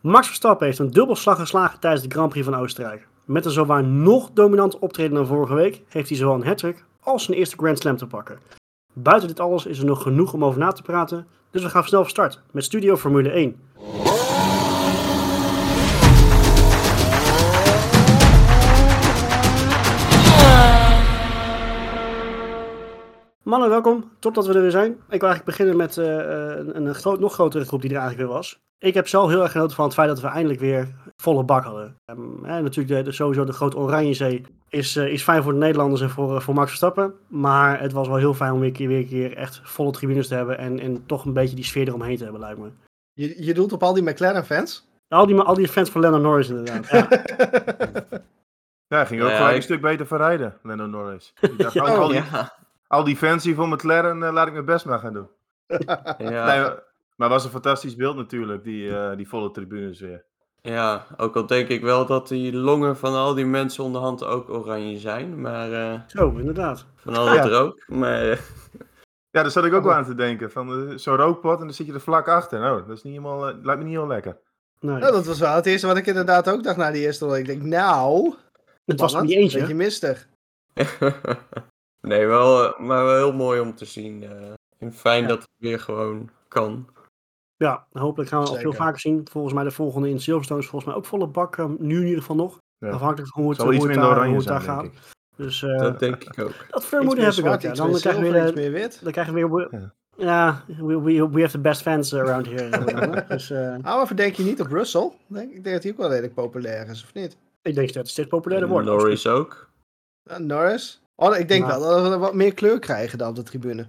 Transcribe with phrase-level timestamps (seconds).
[0.00, 3.06] Max Verstappen heeft een dubbelslag geslagen tijdens de Grand Prix van Oostenrijk.
[3.24, 6.64] Met een zowaar nog dominant optreden dan vorige week heeft hij zowel een hat
[7.00, 8.38] als zijn eerste Grand Slam te pakken.
[8.92, 11.84] Buiten dit alles is er nog genoeg om over na te praten, dus we gaan
[11.84, 13.56] snel van start met Studio Formule 1.
[23.48, 24.10] Mannen, welkom.
[24.18, 24.90] Top dat we er weer zijn.
[24.90, 28.28] Ik wil eigenlijk beginnen met uh, een, een groot, nog grotere groep die er eigenlijk
[28.28, 28.58] weer was.
[28.78, 31.64] Ik heb zelf heel erg genoten van het feit dat we eindelijk weer volle bak
[31.64, 31.96] hadden.
[32.10, 36.00] Um, hè, natuurlijk, de, sowieso de grote Oranjezee is, uh, is fijn voor de Nederlanders
[36.00, 37.14] en voor, uh, voor Max Verstappen.
[37.28, 40.28] Maar het was wel heel fijn om weer een keer, weer keer echt volle tribunes
[40.28, 40.58] te hebben.
[40.58, 42.68] En, en toch een beetje die sfeer eromheen te hebben, lijkt me.
[43.12, 44.88] Je, je doelt op al die McLaren-fans?
[45.08, 46.88] Al die, al die fans van Lennon Norris, inderdaad.
[46.90, 47.08] Ja.
[48.98, 49.56] ja, ging ook ja, ik...
[49.56, 51.34] een stuk beter verrijden, Lennon Norris.
[51.56, 52.56] Dacht, oh, al, die, ja.
[52.88, 55.28] Al die fans die van McLaren, uh, laat ik mijn best maar gaan doen.
[56.18, 56.46] ja.
[56.46, 56.74] Nee,
[57.16, 60.24] maar was een fantastisch beeld natuurlijk, die, uh, die volle tribunes weer.
[60.60, 64.48] Ja, ook al denk ik wel dat die longen van al die mensen onderhand ook
[64.50, 65.70] oranje zijn, maar...
[65.70, 66.86] Uh, Zo, inderdaad.
[66.96, 67.48] Van al dat ja.
[67.48, 68.24] rook, maar...
[68.26, 68.36] Uh,
[69.34, 70.50] ja, daar zat ik ook wel aan te denken.
[70.50, 72.60] Van zo'n rookpot en dan zit je er vlak achter.
[72.60, 74.38] Nou, dat is niet helemaal, lijkt me niet heel lekker.
[74.80, 74.96] Nee.
[74.98, 77.36] Nou, dat was wel het eerste wat ik inderdaad ook dacht na die eerste rol.
[77.36, 78.34] Ik denk, nou...
[78.84, 79.58] Het was niet eentje.
[79.58, 80.28] Een beetje mistig.
[82.00, 84.24] nee, wel, maar wel heel mooi om te zien.
[84.78, 85.28] en fijn ja.
[85.28, 86.86] dat het weer gewoon kan.
[87.56, 88.62] Ja, hopelijk gaan we Zeker.
[88.62, 89.28] veel vaker zien.
[89.30, 91.56] Volgens mij de volgende in Silverstone is volgens mij ook volle bak.
[91.56, 92.58] Um, nu in ieder geval nog.
[92.78, 92.90] Ja.
[92.90, 94.88] Afhankelijk van hoe het, hoe het, daar, hoe het daar gaat.
[95.36, 96.54] Dus, uh, dat denk ik ook.
[96.70, 97.60] Dat vermoeden heb ik ook.
[97.60, 97.72] Ja.
[97.72, 99.00] Dan, krijgen we weer, meer wit.
[99.02, 99.68] dan krijgen we weer...
[100.16, 103.24] Ja, ja we, we, we have the best fans around here.
[103.28, 103.76] dus, uh...
[103.76, 105.12] maar verdenk je niet op Russell?
[105.26, 107.36] Denk, ik denk dat hij ook wel redelijk populair is, of niet?
[107.62, 108.86] Ik denk dat het steeds populairder wordt.
[108.86, 109.70] Norris ook.
[110.30, 111.02] Uh, Norris?
[111.20, 113.86] Oh, ik denk wel dat we wat meer kleur krijgen dan op de tribune.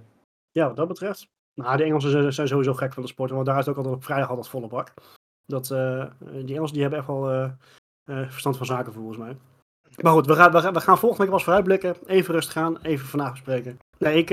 [0.50, 1.28] Ja, wat dat betreft.
[1.54, 4.04] Nou, de Engelsen zijn sowieso gek van de sport, want daar is ook altijd op
[4.04, 4.92] vrijdag altijd volle bak.
[5.46, 7.50] Dat, uh, die Engelsen die hebben echt wel uh,
[8.04, 9.36] uh, verstand van zaken volgens mij.
[10.02, 11.96] Maar goed, we gaan, we gaan, we gaan volgende week wel eens vooruitblikken.
[12.06, 13.78] Even rustig gaan, even vandaag bespreken.
[13.98, 14.30] Nee, ik,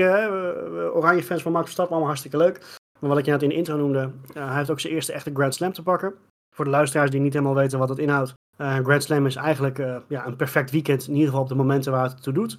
[0.94, 2.78] Oranje fans van Max Verstappen, allemaal hartstikke leuk.
[3.00, 5.30] Maar wat ik je net in de intro noemde, hij heeft ook zijn eerste echte
[5.34, 6.14] Grand Slam te pakken.
[6.54, 8.34] Voor de luisteraars die niet helemaal weten wat dat inhoudt.
[8.56, 9.78] Grand Slam is eigenlijk
[10.08, 12.58] ja, een perfect weekend, in ieder geval op de momenten waar het toe doet.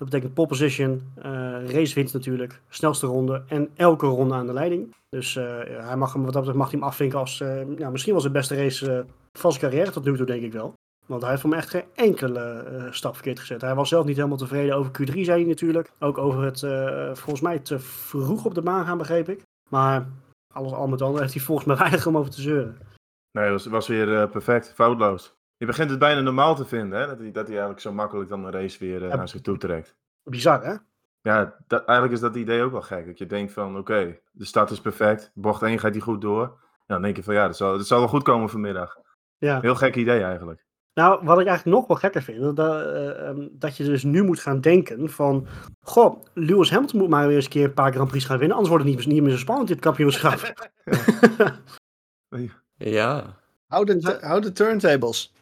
[0.00, 1.24] Dat betekent pole position, uh,
[1.66, 4.94] racewinst natuurlijk, snelste ronde en elke ronde aan de leiding.
[5.08, 7.90] Dus uh, hij mag hem, wat dat betreft mag hij hem afvinken als uh, ja,
[7.90, 9.06] misschien wel zijn beste race
[9.38, 10.72] van zijn carrière tot nu toe, denk ik wel.
[11.06, 13.60] Want hij heeft voor me echt geen enkele stap verkeerd gezet.
[13.60, 15.90] Hij was zelf niet helemaal tevreden over Q3, zei hij natuurlijk.
[15.98, 16.60] Ook over het
[17.18, 19.42] volgens mij te vroeg op de baan gaan, begreep ik.
[19.68, 20.06] Maar
[20.54, 22.78] alles al met al heeft hij volgens mij weinig om over te zeuren.
[23.38, 25.34] Nee, was, was weer perfect, foutloos.
[25.60, 27.06] Je begint het bijna normaal te vinden, hè?
[27.06, 29.40] Dat, hij, dat hij eigenlijk zo makkelijk dan een race weer uh, ja, naar zich
[29.40, 29.96] toe trekt.
[30.22, 30.74] Bizar, hè?
[31.22, 33.06] Ja, dat, eigenlijk is dat idee ook wel gek.
[33.06, 35.30] Dat je denkt van, oké, okay, de start is perfect.
[35.34, 36.42] Bocht 1 gaat hij goed door.
[36.42, 38.98] Ja, dan denk je van, ja, dat zal, dat zal wel goed komen vanmiddag.
[39.38, 39.60] Ja.
[39.60, 40.64] Heel gek idee eigenlijk.
[40.94, 44.22] Nou, wat ik eigenlijk nog wel gekker vind, dat, uh, um, dat je dus nu
[44.22, 45.46] moet gaan denken van...
[45.80, 48.56] Goh, Lewis Hamilton moet maar weer eens een keer een paar Grand Prix gaan winnen,
[48.56, 50.52] anders wordt het niet, niet meer zo spannend, dit kampioenschap.
[52.76, 53.38] ja.
[53.66, 55.32] Hou de, hou de turntables.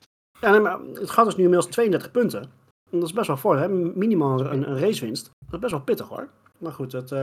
[0.41, 2.43] Ja, nee, maar het gaat dus nu inmiddels 32 punten.
[2.91, 3.69] En dat is best wel voor, hè?
[3.69, 5.25] minimaal een, een racewinst.
[5.25, 6.29] Dat is best wel pittig hoor.
[6.59, 7.19] Maar goed, het, uh,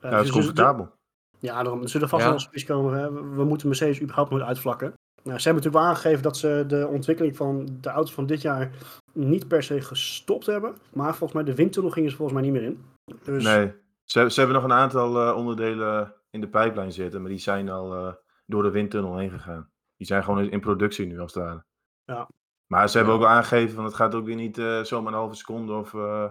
[0.00, 0.92] ja, het is comfortabel.
[1.38, 2.30] Ja, daarom zullen vast ja.
[2.30, 2.98] wel eens komen.
[2.98, 3.12] Hè?
[3.34, 4.94] We moeten Mercedes überhaupt nooit uitvlakken.
[5.22, 8.42] Nou, ze hebben natuurlijk wel aangegeven dat ze de ontwikkeling van de auto's van dit
[8.42, 8.70] jaar
[9.12, 10.76] niet per se gestopt hebben.
[10.92, 12.84] Maar volgens mij de windtunnel gingen ze volgens mij niet meer in.
[13.24, 13.44] Dus...
[13.44, 13.72] Nee,
[14.04, 17.20] ze, ze hebben nog een aantal uh, onderdelen in de pijplijn zitten.
[17.20, 18.12] Maar die zijn al uh,
[18.46, 19.68] door de windtunnel heen gegaan.
[19.96, 21.64] Die zijn gewoon in productie nu als het ware.
[22.06, 22.28] Ja.
[22.66, 25.18] Maar ze hebben ook al aangegeven van het gaat ook weer niet uh, zomaar een
[25.18, 26.24] halve seconde of, uh,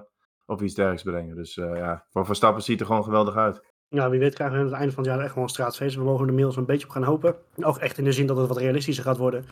[0.46, 1.36] of iets dergelijks brengen.
[1.36, 3.74] Dus uh, ja, voor Verstappen ziet het er gewoon geweldig uit.
[3.88, 5.96] Ja, wie weet krijgen we aan het einde van het jaar echt gewoon een straatfeest.
[5.96, 7.35] We mogen er inmiddels een beetje op gaan hopen.
[7.62, 9.46] Ook echt in de zin dat het wat realistischer gaat worden.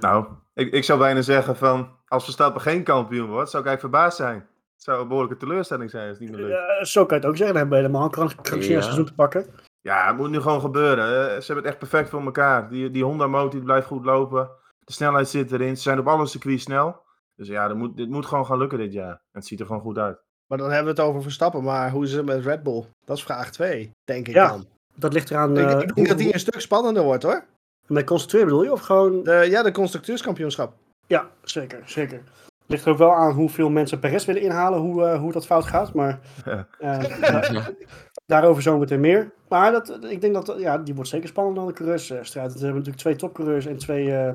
[0.00, 3.94] Nou, ik, ik zou bijna zeggen van als Verstappen geen kampioen wordt, zou ik eigenlijk
[3.94, 4.38] verbaasd zijn.
[4.74, 6.88] Het zou een behoorlijke teleurstelling zijn als het niet meer lukt.
[6.88, 7.56] Zo kan je het ook zeggen.
[7.56, 9.46] Dan hebben we helemaal een krankzinnig seizoen te pakken.
[9.80, 11.06] Ja, het moet nu gewoon gebeuren.
[11.42, 12.68] Ze hebben het echt perfect voor elkaar.
[12.68, 14.50] Die, die Honda-motor blijft goed lopen.
[14.88, 15.76] De snelheid zit erin.
[15.76, 17.02] Ze zijn op alle circuits snel.
[17.34, 19.10] Dus ja, dit moet, dit moet gewoon gaan lukken dit jaar.
[19.10, 20.18] En het ziet er gewoon goed uit.
[20.46, 21.62] Maar dan hebben we het over Verstappen.
[21.62, 22.84] Maar hoe is het met Red Bull?
[23.04, 24.66] Dat is vraag 2, denk ik ja, dan.
[24.94, 25.58] dat ligt eraan...
[25.58, 27.44] Ik, ik denk dat die een stuk spannender wordt, hoor.
[27.86, 28.72] Met constructeur bedoel je?
[28.72, 29.22] Of gewoon...
[29.22, 30.74] De, ja, de constructeurskampioenschap.
[31.06, 32.22] Ja, zeker, zeker.
[32.68, 35.64] Ligt er ook wel aan hoeveel mensen Perez willen inhalen, hoe, uh, hoe dat fout
[35.64, 35.92] gaat.
[35.92, 36.66] Maar ja.
[37.52, 37.66] uh,
[38.26, 39.32] daarover zometeen meer.
[39.48, 42.52] Maar dat, ik denk dat ja, die wordt zeker spannender dan de coureursstrijd.
[42.52, 44.30] We hebben natuurlijk twee topcoureurs en twee uh,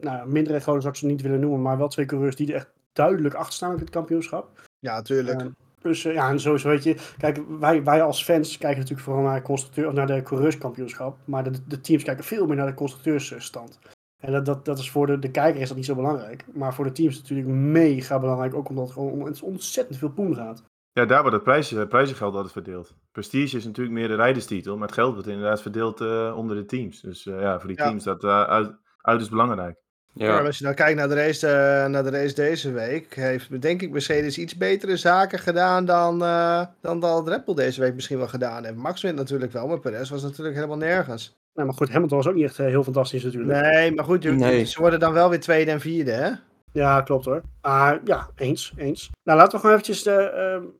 [0.00, 1.62] nou, mindere goden zou ik ze niet willen noemen.
[1.62, 4.60] Maar wel twee coureurs die er echt duidelijk achter staan op het kampioenschap.
[4.78, 5.46] Ja, tuurlijk.
[5.80, 9.22] Dus uh, ja, en sowieso weet je, kijk, wij, wij als fans kijken natuurlijk vooral
[9.22, 13.78] naar, constructeur, naar de coureurskampioenschap, maar de, de teams kijken veel meer naar de constructeursstand.
[14.20, 16.74] En dat, dat, dat is voor de, de kijker is dat niet zo belangrijk, maar
[16.74, 20.62] voor de teams natuurlijk mega belangrijk, ook omdat het gewoon ontzettend veel poen gaat.
[20.92, 22.94] Ja, daar wordt het prijs, prijzengeld altijd verdeeld.
[23.12, 26.64] Prestige is natuurlijk meer de rijderstitel, maar het geld wordt inderdaad verdeeld uh, onder de
[26.64, 27.00] teams.
[27.00, 28.12] Dus uh, ja, voor die teams ja.
[28.12, 29.76] dat uh, uit, uiterst belangrijk.
[30.12, 30.40] Ja.
[30.40, 33.82] als je nou kijkt naar de, race, uh, naar de race deze week, heeft denk
[33.82, 38.18] ik Mercedes iets betere zaken gedaan dan, uh, dan dat Red Bull deze week misschien
[38.18, 38.76] wel gedaan heeft.
[38.76, 41.38] Max wint natuurlijk wel, maar Perez was natuurlijk helemaal nergens.
[41.58, 43.60] Nee, maar goed, Hamilton was ook niet echt uh, heel fantastisch natuurlijk.
[43.60, 44.64] Nee, maar goed, nee.
[44.64, 46.30] ze worden dan wel weer tweede en vierde, hè?
[46.72, 47.42] Ja, klopt hoor.
[47.62, 49.10] Maar ja, eens, eens.
[49.22, 50.14] Nou, laten we gewoon eventjes, uh,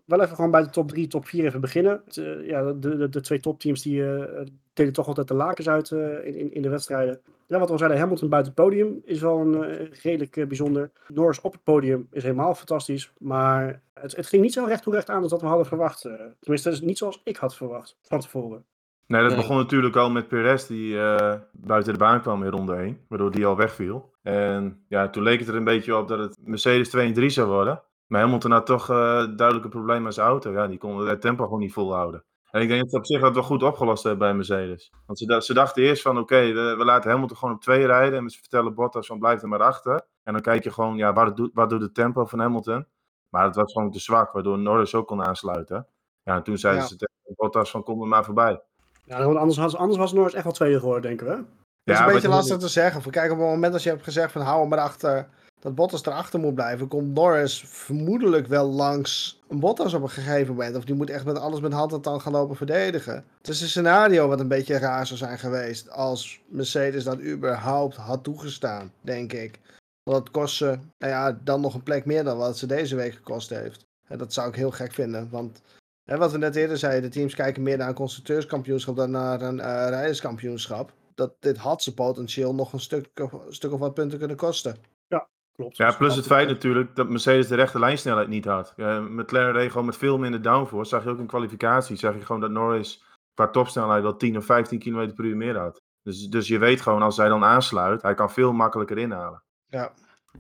[0.05, 2.03] wel even gewoon bij de top 3, top 4 even beginnen.
[2.09, 4.25] De, ja, de, de, de twee topteams die uh,
[4.73, 7.21] delen toch altijd de lakens uit uh, in, in de wedstrijden.
[7.47, 10.91] Ja, wat we al zeiden, Hamilton buiten het podium is wel een redelijk bijzonder.
[11.09, 13.13] Norris op het podium is helemaal fantastisch.
[13.19, 16.01] Maar het, het ging niet zo recht toe recht aan als dat we hadden verwacht.
[16.41, 18.65] tenminste, dat is niet zoals ik had verwacht van tevoren.
[19.08, 23.05] Nee, dat begon natuurlijk al met Perez die uh, buiten de baan kwam ronde 1,
[23.08, 24.14] waardoor die al wegviel.
[24.22, 27.31] En ja, toen leek het er een beetje op dat het Mercedes 2 en 3
[27.31, 27.82] zou worden.
[28.06, 28.96] Maar Hamilton had toch uh,
[29.37, 30.52] duidelijke problemen met zijn auto.
[30.52, 32.25] Ja, die kon het tempo gewoon niet volhouden.
[32.50, 34.93] En ik denk dat ze op zich dat wel goed opgelost hebben bij Mercedes.
[35.06, 37.87] Want ze, ze dachten eerst van oké, okay, we, we, laten Hamilton gewoon op 2
[37.87, 38.19] rijden.
[38.19, 40.06] En ze vertellen Bottas van blijf er maar achter.
[40.22, 42.87] En dan kijk je gewoon, ja, wat doet, wat doet het tempo van Hamilton?
[43.28, 45.87] Maar het was gewoon te zwak, waardoor Norris ook kon aansluiten.
[46.22, 46.88] Ja, en toen zeiden ja.
[46.88, 48.62] ze tegen Bottas van kom er maar voorbij.
[49.08, 51.44] Ja, anders, anders was Norris echt wel tweede geworden, denken we.
[51.84, 53.10] Dat is een beetje lastig te zeggen.
[53.10, 55.28] Kijk, op het moment als je hebt gezegd van hou hem maar achter,
[55.60, 60.55] dat Bottas erachter moet blijven, komt Norris vermoedelijk wel langs een Bottas op een gegeven
[60.55, 60.76] moment.
[60.76, 63.25] Of die moet echt met alles met hand en tand gaan lopen verdedigen.
[63.38, 67.96] Het is een scenario wat een beetje raar zou zijn geweest als Mercedes dat überhaupt
[67.96, 69.60] had toegestaan, denk ik.
[70.02, 72.96] Want dat kost ze, nou ja, dan nog een plek meer dan wat ze deze
[72.96, 73.87] week gekost heeft.
[74.08, 75.60] En dat zou ik heel gek vinden, want
[76.08, 79.40] hè, wat we net eerder zeiden, de teams kijken meer naar een constructeurskampioenschap dan naar
[79.40, 83.94] een uh, rijderskampioenschap dat dit had ze potentieel nog een stuk, een stuk of wat
[83.94, 84.76] punten kunnen kosten.
[85.06, 85.76] Ja, klopt.
[85.76, 88.72] Ja, plus het feit natuurlijk dat Mercedes de rechte lijnsnelheid niet had.
[88.76, 90.90] Ja, McLaren reed gewoon met veel minder downforce.
[90.90, 94.44] Zag je ook in kwalificatie, zag je gewoon dat Norris qua topsnelheid wel 10 of
[94.44, 95.81] 15 km per uur meer had.
[96.02, 99.43] Dus, dus je weet gewoon, als hij dan aansluit, hij kan veel makkelijker inhalen.
[99.66, 99.93] Ja.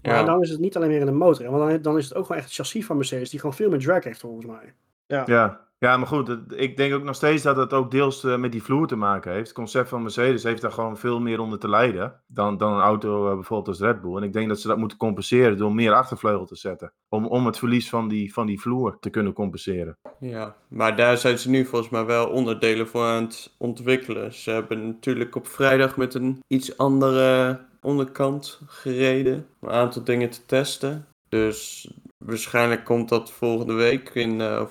[0.02, 1.50] Ja, en dan is het niet alleen meer in de motor.
[1.50, 3.70] Want dan, dan is het ook gewoon echt het chassis van Mercedes, die gewoon veel
[3.70, 4.74] meer drag heeft volgens mij.
[5.08, 5.22] Ja.
[5.26, 5.66] ja.
[5.80, 8.62] Ja, maar goed, ik denk ook nog steeds dat het ook deels uh, met die
[8.62, 9.46] vloer te maken heeft.
[9.46, 12.80] Het concept van Mercedes heeft daar gewoon veel meer onder te lijden dan, dan een
[12.80, 14.16] auto uh, bijvoorbeeld als Red Bull.
[14.16, 16.92] En ik denk dat ze dat moeten compenseren door meer achtervleugel te zetten.
[17.08, 19.98] Om, om het verlies van die, van die vloer te kunnen compenseren.
[20.18, 24.32] Ja, maar daar zijn ze nu volgens mij wel onderdelen voor aan het ontwikkelen.
[24.32, 29.46] Ze hebben natuurlijk op vrijdag met een iets andere onderkant gereden.
[29.60, 31.06] Een aantal dingen te testen.
[31.28, 31.90] Dus
[32.24, 34.40] waarschijnlijk komt dat volgende week in...
[34.40, 34.62] Uh,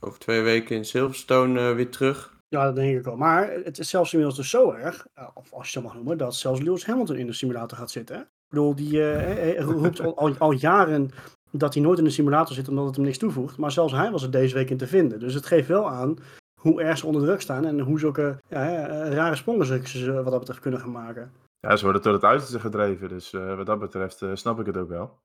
[0.00, 2.34] over twee weken in Silverstone uh, weer terug.
[2.48, 3.16] Ja, dat denk ik wel.
[3.16, 6.34] Maar het is zelfs inmiddels dus zo erg, of als je dat mag noemen, dat
[6.34, 8.20] zelfs Lewis Hamilton in de simulator gaat zitten.
[8.20, 11.10] Ik bedoel, die uh, roept al, al, al, jaren
[11.50, 13.56] dat hij nooit in de simulator zit omdat het hem niks toevoegt.
[13.56, 15.18] Maar zelfs hij was er deze week in te vinden.
[15.18, 16.18] Dus het geeft wel aan
[16.60, 20.38] hoe erg ze onder druk staan en hoe zulke ja, rare sprongen ze wat dat
[20.38, 21.32] betreft kunnen gaan maken.
[21.60, 23.08] Ja, ze worden tot het uiterste gedreven.
[23.08, 25.18] Dus uh, wat dat betreft uh, snap ik het ook wel.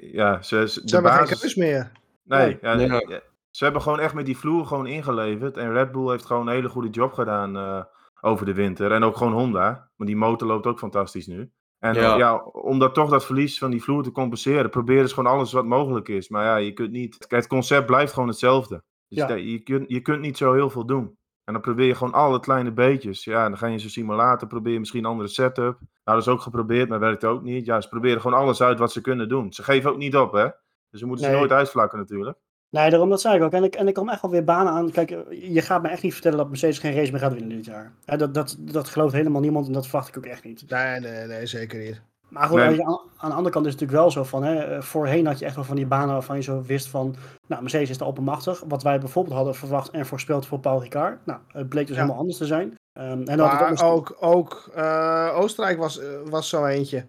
[0.00, 1.28] ja, ze, ze, ze hebben basis...
[1.28, 1.92] geen keus meer.
[2.22, 3.20] Nee, ja, nee.
[3.56, 5.56] Ze hebben gewoon echt met die vloer gewoon ingeleverd.
[5.56, 7.82] En Red Bull heeft gewoon een hele goede job gedaan uh,
[8.20, 8.92] over de winter.
[8.92, 9.90] En ook gewoon Honda.
[9.96, 11.50] Want die motor loopt ook fantastisch nu.
[11.78, 12.16] En ja.
[12.16, 12.36] ja.
[12.44, 15.64] om dat toch dat verlies van die vloer te compenseren, proberen ze gewoon alles wat
[15.64, 16.28] mogelijk is.
[16.28, 17.18] Maar ja, je kunt niet.
[17.18, 18.82] Kijk, het concept blijft gewoon hetzelfde.
[19.08, 19.34] Dus ja.
[19.34, 21.18] je, kunt, je kunt niet zo heel veel doen.
[21.44, 23.24] En dan probeer je gewoon alle kleine beetjes.
[23.24, 25.78] Ja, dan ga je in zo'n simulator, probeer je misschien een andere setup.
[26.04, 27.66] Nou, dat is ook geprobeerd, maar werkt ook niet.
[27.66, 29.52] Ja, ze proberen gewoon alles uit wat ze kunnen doen.
[29.52, 30.48] Ze geven ook niet op, hè.
[30.90, 31.34] Dus ze moeten nee.
[31.34, 32.38] ze nooit uitvlakken natuurlijk.
[32.74, 33.52] Nee, daarom dat zei ik ook.
[33.52, 34.90] En ik, en ik kom echt wel weer banen aan.
[34.90, 37.64] Kijk, je gaat me echt niet vertellen dat Mercedes geen race meer gaat winnen dit
[37.64, 37.92] jaar.
[38.04, 40.70] Ja, dat, dat, dat gelooft helemaal niemand en dat verwacht ik ook echt niet.
[40.70, 42.00] Nee, nee, nee zeker niet.
[42.28, 42.86] Maar goed, nee.
[42.86, 45.44] aan, aan, de andere kant is het natuurlijk wel zo van, hè, voorheen had je
[45.44, 47.14] echt wel van die banen waarvan je zo wist van,
[47.46, 48.62] nou, Mercedes is de openmachtig.
[48.68, 51.26] Wat wij bijvoorbeeld hadden verwacht en voorspeld voor Paul Ricard.
[51.26, 52.00] Nou, het bleek dus ja.
[52.00, 52.74] helemaal anders te zijn.
[52.98, 57.04] Um, en maar ook, ook, ook uh, Oostenrijk was, uh, was zo eentje.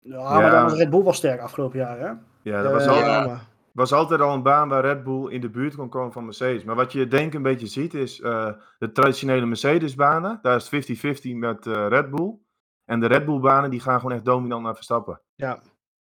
[0.00, 2.10] Ja, ja, maar dan was Red Bull wel sterk afgelopen jaar, hè?
[2.42, 2.98] Ja, dat was uh, al...
[2.98, 3.40] Ja
[3.72, 6.64] was altijd al een baan waar Red Bull in de buurt kon komen van Mercedes.
[6.64, 10.38] Maar wat je denk een beetje ziet is uh, de traditionele Mercedes-banen.
[10.42, 10.90] Daar is
[11.26, 12.38] 50-50 met uh, Red Bull.
[12.84, 15.20] En de Red Bull-banen die gaan gewoon echt dominant naar Verstappen.
[15.34, 15.60] Ja.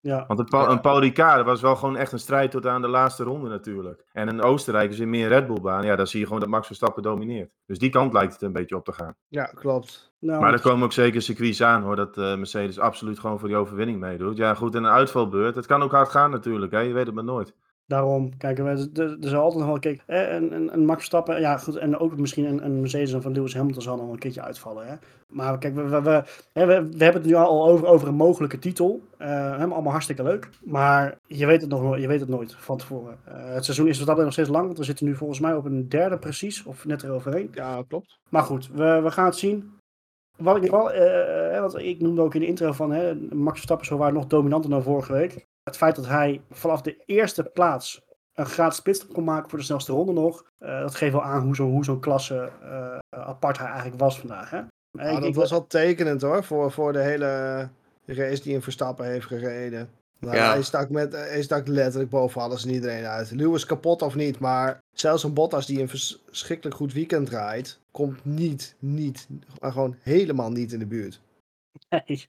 [0.02, 0.26] Ja.
[0.28, 2.88] Want een, Paul, een Paul Ricard was wel gewoon echt een strijd tot aan de
[2.88, 4.06] laatste ronde natuurlijk.
[4.12, 5.86] En een Oostenrijk is in meer Red Bull baan.
[5.86, 7.52] Ja, dan zie je gewoon dat Max Verstappen domineert.
[7.66, 9.16] Dus die kant lijkt het een beetje op te gaan.
[9.28, 10.14] Ja, klopt.
[10.20, 13.48] Nou, maar er komen ook zeker circuits aan hoor, dat uh, Mercedes absoluut gewoon voor
[13.48, 14.38] die overwinning meedoet.
[14.38, 16.80] Ja goed, en een uitvalbeurt, het kan ook hard gaan natuurlijk, hè?
[16.80, 17.54] je weet het maar nooit.
[17.90, 21.58] Daarom, kijk, er, er, zal altijd nog wel, kijk, een, een, een Max Verstappen, ja
[21.58, 24.88] goed, en ook misschien een, een Mercedes van Lewis Hamilton zal nog een keertje uitvallen.
[24.88, 24.96] Hè?
[25.28, 29.02] Maar kijk, we, we, we, we, hebben het nu al over, over een mogelijke titel.
[29.20, 30.50] Uh, allemaal hartstikke leuk.
[30.64, 33.18] Maar je weet het, nog, je weet het nooit van tevoren.
[33.28, 35.56] Uh, het seizoen is wat dat nog steeds lang, want we zitten nu volgens mij
[35.56, 37.50] op een derde precies, of net eroverheen.
[37.54, 38.20] Ja, klopt.
[38.30, 39.78] Maar goed, we, we gaan het zien.
[40.38, 43.86] Wat ik wel, uh, wat ik noemde ook in de intro van hè, Max Verstappen
[43.86, 45.48] zo waar nog dominanter dan vorige week.
[45.70, 48.02] Het feit dat hij vanaf de eerste plaats
[48.34, 50.46] een gratis pitstop kon maken voor de snelste ronde nog.
[50.60, 54.50] Uh, dat geeft wel aan hoe zo'n zo klasse uh, apart hij eigenlijk was vandaag.
[54.50, 54.58] Hè?
[54.92, 57.70] Ja, ik, dat was wel tekenend hoor, voor, voor de hele
[58.06, 59.90] race die in Verstappen heeft gereden.
[60.20, 60.52] Nou, ja.
[60.52, 63.32] hij, stak met, hij stak letterlijk boven alles en iedereen uit.
[63.32, 68.26] Lewis kapot of niet, maar zelfs een Bottas die een verschrikkelijk goed weekend rijdt, komt
[68.26, 69.28] niet, niet,
[69.60, 71.22] gewoon helemaal niet in de buurt.
[71.90, 72.28] Nee,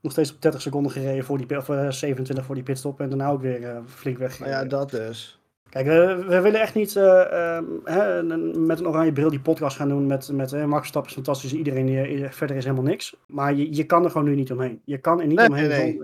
[0.00, 3.08] nog steeds op 30 seconden gereden voor die, of 27 eh, voor die pitstop en
[3.08, 4.38] daarna ook weer uh, flink weg.
[4.38, 5.40] Nou ja, dat dus.
[5.70, 8.22] Kijk, we, we willen echt niet uh, hè,
[8.58, 11.54] met een oranje bril die podcast gaan doen met, met uh, Max Verstappen is fantastisch,
[11.54, 13.16] iedereen verder is helemaal niks.
[13.26, 14.80] Maar je, je kan er gewoon nu niet omheen.
[14.84, 15.68] Je kan er niet nee, omheen.
[15.68, 16.00] Nee.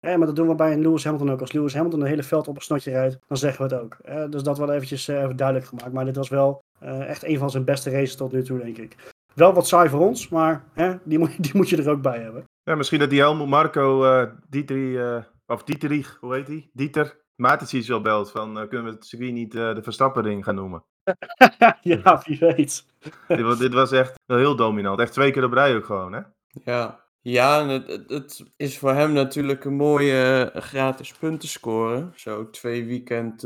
[0.00, 1.40] Hè, maar dat doen we bij een Lewis Hamilton ook.
[1.40, 3.96] Als Lewis Hamilton het hele veld op een snotje rijdt, dan zeggen we het ook.
[4.02, 4.28] Hè?
[4.28, 5.92] Dus dat wel eventjes even duidelijk gemaakt.
[5.92, 8.96] Maar dit was wel echt een van zijn beste races tot nu toe, denk ik.
[9.34, 12.18] Wel wat saai voor ons, maar hè, die, moet, die moet je er ook bij
[12.18, 12.44] hebben.
[12.68, 16.70] Ja, misschien dat die Helmut Marco, uh, Dietrich, uh, of Dietrich, hoe heet hij?
[16.72, 20.84] Dieter Matic wel belt van, uh, kunnen we het circuit niet de Verstappen-ring gaan noemen?
[21.80, 22.86] ja, wie weet.
[23.28, 25.00] dit, was, dit was echt heel dominant.
[25.00, 26.20] Echt twee keer op rij ook gewoon, hè?
[26.64, 32.12] Ja, ja het, het is voor hem natuurlijk een mooie gratis punten scoren.
[32.14, 33.42] Zo twee weekend,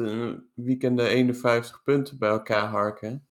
[0.55, 3.27] weekenden 51 punten bij elkaar harken.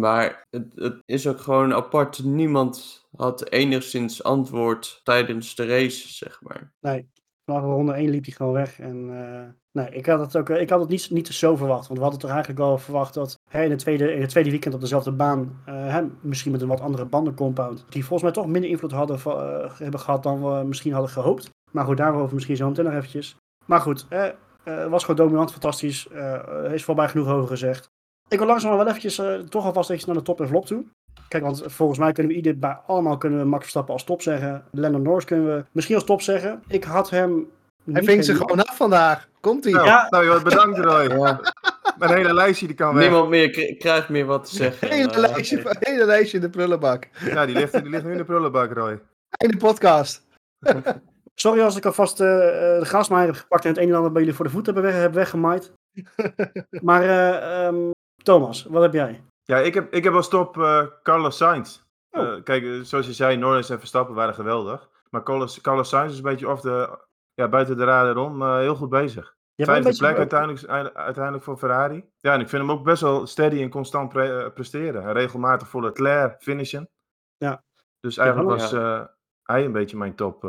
[0.00, 2.24] Maar het, het is ook gewoon apart.
[2.24, 6.72] Niemand had enigszins antwoord tijdens de race, zeg maar.
[6.80, 7.08] Nee,
[7.44, 8.80] vanaf ronde 1 liep hij gewoon weg.
[8.80, 11.86] En uh, nee, ik had het, ook, ik had het niet, niet zo verwacht.
[11.86, 14.50] Want we hadden toch eigenlijk wel verwacht dat hè, in, het tweede, in het tweede
[14.50, 18.52] weekend op dezelfde baan, uh, misschien met een wat andere bandencompound, die volgens mij toch
[18.52, 19.18] minder invloed hadden,
[19.78, 21.50] hebben gehad dan we misschien hadden gehoopt.
[21.70, 23.36] Maar goed, daarover misschien zo meteen nog eventjes.
[23.66, 24.06] Maar goed,
[24.88, 26.08] was gewoon dominant, fantastisch.
[26.70, 27.92] Is voorbij genoeg over gezegd.
[28.28, 30.84] Ik wil langzaam wel eventjes uh, toch alvast even naar de top en flop toe.
[31.28, 34.22] Kijk, want volgens mij kunnen we ieder bij allemaal kunnen we Max Verstappen als top
[34.22, 34.64] zeggen.
[34.70, 36.62] Lennon Norris kunnen we misschien als top zeggen.
[36.68, 37.50] Ik had hem.
[37.92, 39.28] Hij ving ze gewoon af vandaag.
[39.40, 39.72] Komt hij?
[39.72, 40.06] Nou, ja.
[40.10, 41.08] nou bedankt Roy.
[41.08, 41.40] ja.
[41.98, 43.02] Mijn hele lijstje die kan weg.
[43.02, 44.88] Niemand meer krijgt meer wat te zeggen.
[44.88, 45.76] Hele, uh, lijstje, okay.
[45.80, 47.08] hele lijstje in de prullenbak.
[47.24, 49.00] Ja, die ligt, die ligt nu in de prullenbak, Roy.
[49.36, 50.26] In de podcast.
[51.34, 52.26] Sorry als ik alvast uh,
[52.78, 54.74] de grasmaaier heb gepakt en het een en ander bij jullie voor de voet heb,
[54.74, 55.72] weg, heb weggemaaid.
[56.80, 57.90] maar uh, um,
[58.24, 59.24] Thomas, wat heb jij?
[59.42, 61.80] Ja, ik heb, ik heb als top uh, Carlos Sainz.
[62.10, 62.22] Oh.
[62.22, 64.90] Uh, kijk, zoals je zei, Norris en Verstappen waren geweldig.
[65.10, 66.98] Maar Carlos, Carlos Sainz is een beetje off de,
[67.34, 69.36] ja, buiten de radar om, uh, heel goed bezig.
[69.56, 72.04] Vijfde plek uiteindelijk, uiteindelijk voor Ferrari.
[72.16, 75.02] Ja, en ik vind hem ook best wel steady en constant pre presteren.
[75.02, 76.90] En regelmatig voor Leclerc finishen.
[77.36, 77.64] Ja.
[78.00, 78.70] Dus eigenlijk ja, was
[79.42, 80.40] hij een beetje mijn top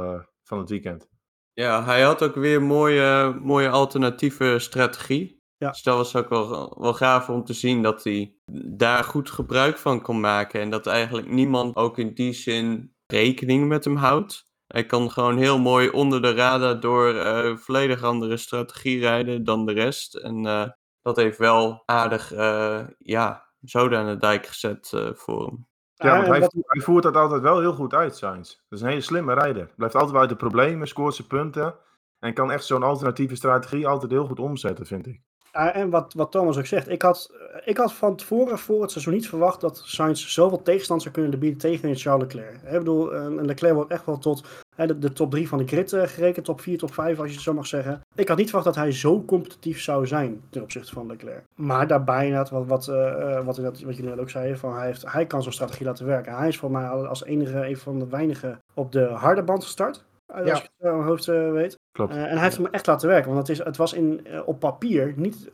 [0.44, 1.08] van het weekend.
[1.53, 5.44] Ja, hij had ook weer mooie, mooie alternatieve strategie.
[5.65, 5.72] Ja.
[5.72, 9.77] Dus dat was ook wel, wel gaaf om te zien dat hij daar goed gebruik
[9.77, 10.62] van kon maken.
[10.62, 14.45] En dat eigenlijk niemand ook in die zin rekening met hem houdt.
[14.67, 19.65] Hij kan gewoon heel mooi onder de radar door uh, volledig andere strategie rijden dan
[19.65, 20.15] de rest.
[20.15, 20.67] En uh,
[21.01, 25.67] dat heeft wel aardig, uh, ja, zoden aan de dijk gezet voor hem.
[25.93, 28.50] Ja, want hij, hij, voert dat altijd wel heel goed uit, Sainz.
[28.50, 29.72] Dat is een hele slimme rijder.
[29.75, 31.75] Blijft altijd wel uit de problemen, scoort zijn punten.
[32.19, 35.22] En kan echt zo'n alternatieve strategie altijd heel goed omzetten, vind ik.
[35.55, 37.31] En wat, wat Thomas ook zegt, ik had,
[37.65, 41.39] ik had van tevoren voor het seizoen niet verwacht dat Sainz zoveel tegenstand zou kunnen
[41.39, 42.55] bieden tegen Charles Leclerc.
[42.55, 44.43] Ik bedoel, een Leclerc wordt echt wel tot
[44.75, 47.33] de, de, top 3 van de grid uh, gerekend, top 4, top 5 als je
[47.33, 48.01] het zo mag zeggen.
[48.15, 51.43] Ik had niet verwacht dat hij zo competitief zou zijn ten opzichte van Leclerc.
[51.55, 55.12] Maar daarbij inderdaad, wat, wat, uh, wat, wat jullie net ook zeiden, van hij, heeft,
[55.12, 56.38] hij kan zo'n strategie laten werken.
[56.38, 60.05] Hij is voor mij als enige een van de weinigen op de harde band gestart.
[60.25, 60.55] Als ja.
[60.55, 61.79] ik het uit mijn hoofd weet.
[61.91, 62.13] Klopt.
[62.13, 63.34] Uh, en hij heeft hem echt laten werken.
[63.34, 65.50] Want het, is, het was in, uh, op papier niet,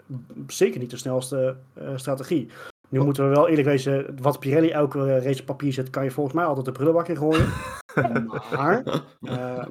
[0.47, 1.55] zeker niet de snelste
[1.95, 2.49] strategie.
[2.91, 3.05] Nu oh.
[3.05, 6.35] moeten we wel eerlijk wezen, wat Pirelli elke race op papier zet, kan je volgens
[6.35, 7.49] mij altijd de prullenbak in gooien.
[8.57, 8.83] maar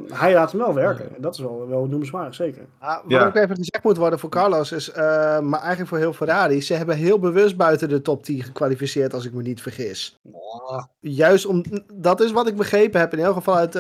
[0.08, 1.14] hij laat hem wel werken.
[1.14, 2.66] En dat is wel, wel noemenswaardig, zeker.
[2.78, 3.26] Ah, wat ja.
[3.26, 6.96] ook even gezegd moet worden voor Carlos is, maar eigenlijk voor heel Ferrari, ze hebben
[6.96, 10.20] heel bewust buiten de top 10 gekwalificeerd, als ik me niet vergis.
[10.32, 10.82] Oh.
[11.00, 11.62] Juist om,
[11.94, 13.76] dat is wat ik begrepen heb, in elk geval uit,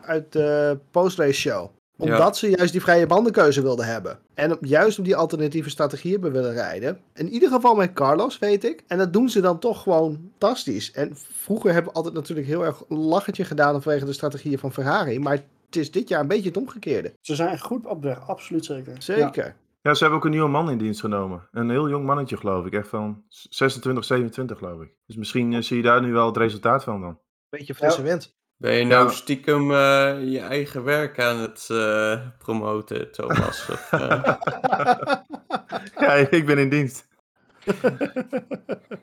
[0.00, 2.32] uit de post-race show omdat ja.
[2.32, 4.18] ze juist die vrije bandenkeuze wilden hebben.
[4.34, 7.00] En juist om die alternatieve strategie hebben willen rijden.
[7.14, 8.84] In ieder geval met Carlos, weet ik.
[8.86, 10.92] En dat doen ze dan toch gewoon fantastisch.
[10.92, 15.18] En vroeger hebben we altijd natuurlijk heel erg lachetje gedaan vanwege de strategieën van Ferrari.
[15.18, 17.12] Maar het is dit jaar een beetje het omgekeerde.
[17.20, 18.94] Ze zijn goed op weg, absoluut zeker.
[18.98, 19.56] Zeker.
[19.82, 21.48] Ja, ze hebben ook een nieuwe man in dienst genomen.
[21.52, 22.72] Een heel jong mannetje, geloof ik.
[22.72, 24.94] Echt van 26, 27, geloof ik.
[25.06, 27.18] Dus misschien uh, zie je daar nu wel het resultaat van dan.
[27.48, 28.08] Beetje frisse ja.
[28.08, 28.34] wind.
[28.56, 33.68] Ben je nou stiekem uh, je eigen werk aan het uh, promoten, Thomas?
[33.70, 33.90] of,
[36.00, 37.08] ja, ik ben in dienst.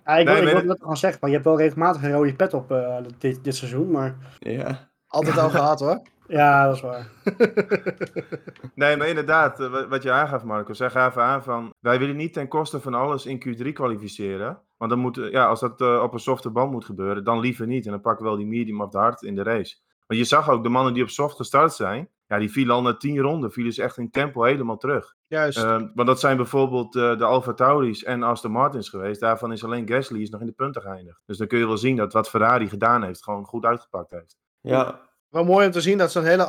[0.05, 2.53] ja, ik nee, wil het al zeggen, maar je hebt wel regelmatig een rode pet
[2.53, 2.75] op
[3.17, 4.15] dit, dit seizoen, maar...
[4.39, 4.89] Ja.
[5.07, 6.01] Altijd al gehad hoor.
[6.31, 7.07] Ja, dat is waar.
[8.75, 10.73] nee, maar inderdaad, eh, wat je aangaf, Marco.
[10.73, 14.59] Zeg even aan van, wij willen niet ten koste van alles in Q3 kwalificeren.
[14.81, 17.67] Want dan moet, ja, als dat uh, op een softe band moet gebeuren, dan liever
[17.67, 17.85] niet.
[17.85, 19.77] En dan pakken we wel die medium of de hard in de race.
[20.07, 22.81] Want je zag ook, de mannen die op soft gestart zijn, ja, die vielen al
[22.81, 25.15] na tien ronden, vielen ze echt in tempo helemaal terug.
[25.27, 25.57] Juist.
[25.57, 29.19] Uh, want dat zijn bijvoorbeeld uh, de Alfa Tauris en Aston Martins geweest.
[29.19, 31.21] Daarvan is alleen Gasly is nog in de punten geëindigd.
[31.25, 34.37] Dus dan kun je wel zien dat wat Ferrari gedaan heeft, gewoon goed uitgepakt heeft.
[34.61, 34.99] Ja,
[35.31, 36.43] wel mooi om te zien dat zo'n hele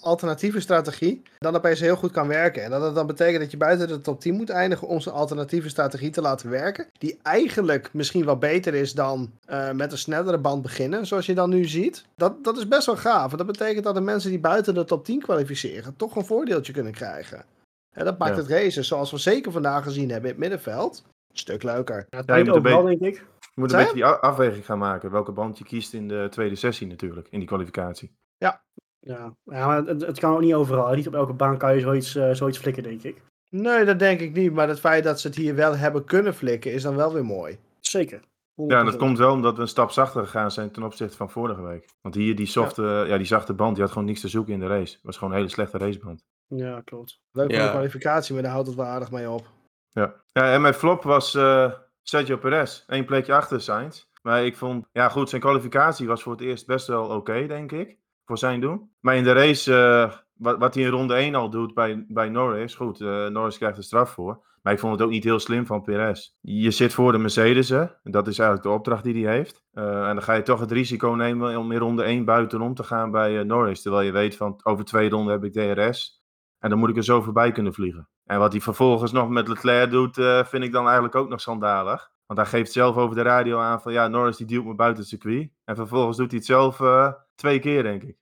[0.00, 2.62] alternatieve strategie dan opeens heel goed kan werken.
[2.62, 5.12] En dat het dan betekent dat je buiten de top 10 moet eindigen om zo'n
[5.12, 6.86] alternatieve strategie te laten werken.
[6.98, 11.34] Die eigenlijk misschien wel beter is dan uh, met een snellere band beginnen, zoals je
[11.34, 12.04] dan nu ziet.
[12.16, 13.30] Dat, dat is best wel gaaf.
[13.30, 16.72] En dat betekent dat de mensen die buiten de top 10 kwalificeren toch een voordeeltje
[16.72, 17.44] kunnen krijgen.
[17.92, 18.40] En dat maakt ja.
[18.42, 22.06] het racen, zoals we zeker vandaag gezien hebben in het middenveld, een stuk leuker.
[22.10, 23.24] Ja, ja je moet overal, denk ik.
[23.54, 25.10] Je moet een beetje die afweging gaan maken.
[25.10, 27.28] Welke band je kiest in de tweede sessie natuurlijk.
[27.30, 28.16] In die kwalificatie.
[28.36, 28.62] Ja.
[29.00, 30.94] Ja, ja maar het, het kan ook niet overal.
[30.94, 33.22] Niet op elke baan kan je zoiets, uh, zoiets flikken, denk ik.
[33.50, 34.52] Nee, dat denk ik niet.
[34.52, 37.24] Maar het feit dat ze het hier wel hebben kunnen flikken, is dan wel weer
[37.24, 37.58] mooi.
[37.80, 38.20] Zeker.
[38.20, 38.22] 100%.
[38.54, 41.30] Ja, en dat komt wel omdat we een stap zachter gegaan zijn ten opzichte van
[41.30, 41.88] vorige week.
[42.00, 43.04] Want hier, die, softe, ja.
[43.04, 44.94] ja die zachte band, die had gewoon niks te zoeken in de race.
[44.94, 46.24] Het was gewoon een hele slechte raceband.
[46.46, 47.20] Ja, klopt.
[47.32, 47.64] Leuk voor Ja.
[47.64, 49.50] de kwalificatie, maar daar houdt het wel aardig mee op.
[49.90, 51.72] Ja, ja en mijn flop was eh,
[52.04, 52.84] Sergio Perez.
[52.86, 54.04] Eén plekje achter Sainz.
[54.22, 57.72] Maar ik vond, ja goed, zijn kwalificatie was voor het eerst best wel oké, denk
[57.72, 57.98] ik.
[58.24, 58.90] Voor zijn doen.
[59.00, 62.28] Maar in de race, eh, wat, wat hij in ronde 1 al doet bij, bij
[62.28, 62.74] Norris.
[62.74, 64.44] Goed, eh, Norris krijgt er straf voor.
[64.62, 66.30] Maar ik vond het ook niet heel slim van Perez.
[66.40, 67.84] Je zit voor de Mercedes, hè.
[68.02, 69.64] Dat is eigenlijk de opdracht die hij heeft.
[69.72, 72.82] Eh, en dan ga je toch het risico nemen om in ronde 1 buitenom te
[72.82, 73.82] gaan bij Norris.
[73.82, 76.22] Terwijl je weet van over twee ronden heb ik DRS.
[76.58, 78.08] En dan moet ik er zo voorbij kunnen vliegen.
[78.24, 81.40] En wat hij vervolgens nog met Leclerc doet, eh, vind ik dan eigenlijk ook nog
[81.40, 82.12] schandalig.
[82.26, 85.00] Want hij geeft zelf over de radio aan van ja, Norris die duwt me buiten
[85.00, 85.50] het circuit.
[85.64, 88.16] En vervolgens doet hij het zelf eh, twee keer, denk ik.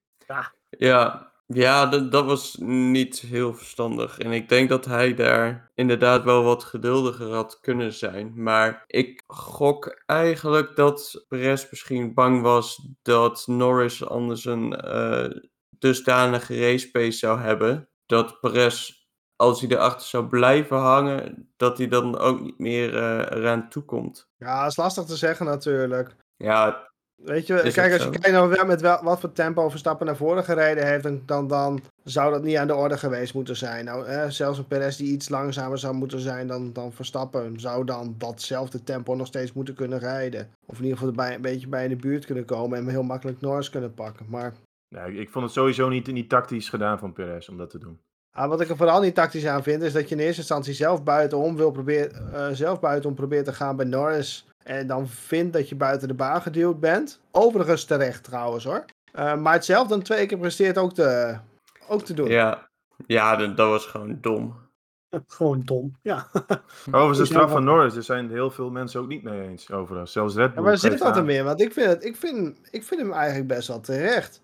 [0.68, 4.18] Ja, ja dat, dat was niet heel verstandig.
[4.18, 8.42] En ik denk dat hij daar inderdaad wel wat geduldiger had kunnen zijn.
[8.42, 15.31] Maar ik gok eigenlijk dat Perez misschien bang was dat Norris anders een eh,
[15.79, 17.88] dusdanige race pace zou hebben.
[18.07, 19.02] Dat Perez,
[19.42, 24.28] als hij erachter zou blijven hangen, dat hij dan ook niet meer eh, eraan toekomt.
[24.37, 26.16] Ja, dat is lastig te zeggen natuurlijk.
[26.37, 30.07] Ja, Weet je, kijk, als je kijkt naar wel- met wel, wat voor tempo Verstappen
[30.07, 33.57] naar voren gereden heeft, dan, dan, dan zou dat niet aan de orde geweest moeten
[33.57, 33.85] zijn.
[33.85, 37.85] Nou, eh, zelfs een Perez die iets langzamer zou moeten zijn dan, dan Verstappen, zou
[37.85, 40.50] dan datzelfde tempo nog steeds moeten kunnen rijden.
[40.66, 43.02] Of in ieder geval erbij, een beetje bij in de buurt kunnen komen en heel
[43.02, 44.26] makkelijk Norris kunnen pakken.
[44.28, 44.55] Maar
[44.88, 48.00] Nee, ik vond het sowieso niet, niet tactisch gedaan van Perez om dat te doen.
[48.33, 50.75] Ah, wat ik er vooral niet tactisch aan vind, is dat je in eerste instantie
[50.75, 54.47] zelf buitenom wil proberen, eh, zelf buitenom probeert te gaan bij Norris.
[54.64, 57.21] En dan vindt dat je buiten de baan geduwd bent.
[57.31, 58.85] Overigens terecht trouwens hoor.
[59.12, 61.38] Eh, maar het zelf dan twee keer presteert ook te,
[61.88, 62.29] ook te doen.
[62.29, 62.68] ja.
[63.07, 64.61] ja dat, dat was gewoon dom.
[65.27, 65.97] Gewoon dom.
[66.03, 66.27] Ja.
[66.87, 70.12] Overigens, de straf van Norris, daar zijn heel veel mensen ook niet mee eens overigens.
[70.12, 71.45] Zelfs Red Ja, Bull waar zit dat er meer?
[71.45, 74.42] Want ik vind, het, ik, vind, ik vind hem eigenlijk best wel terecht.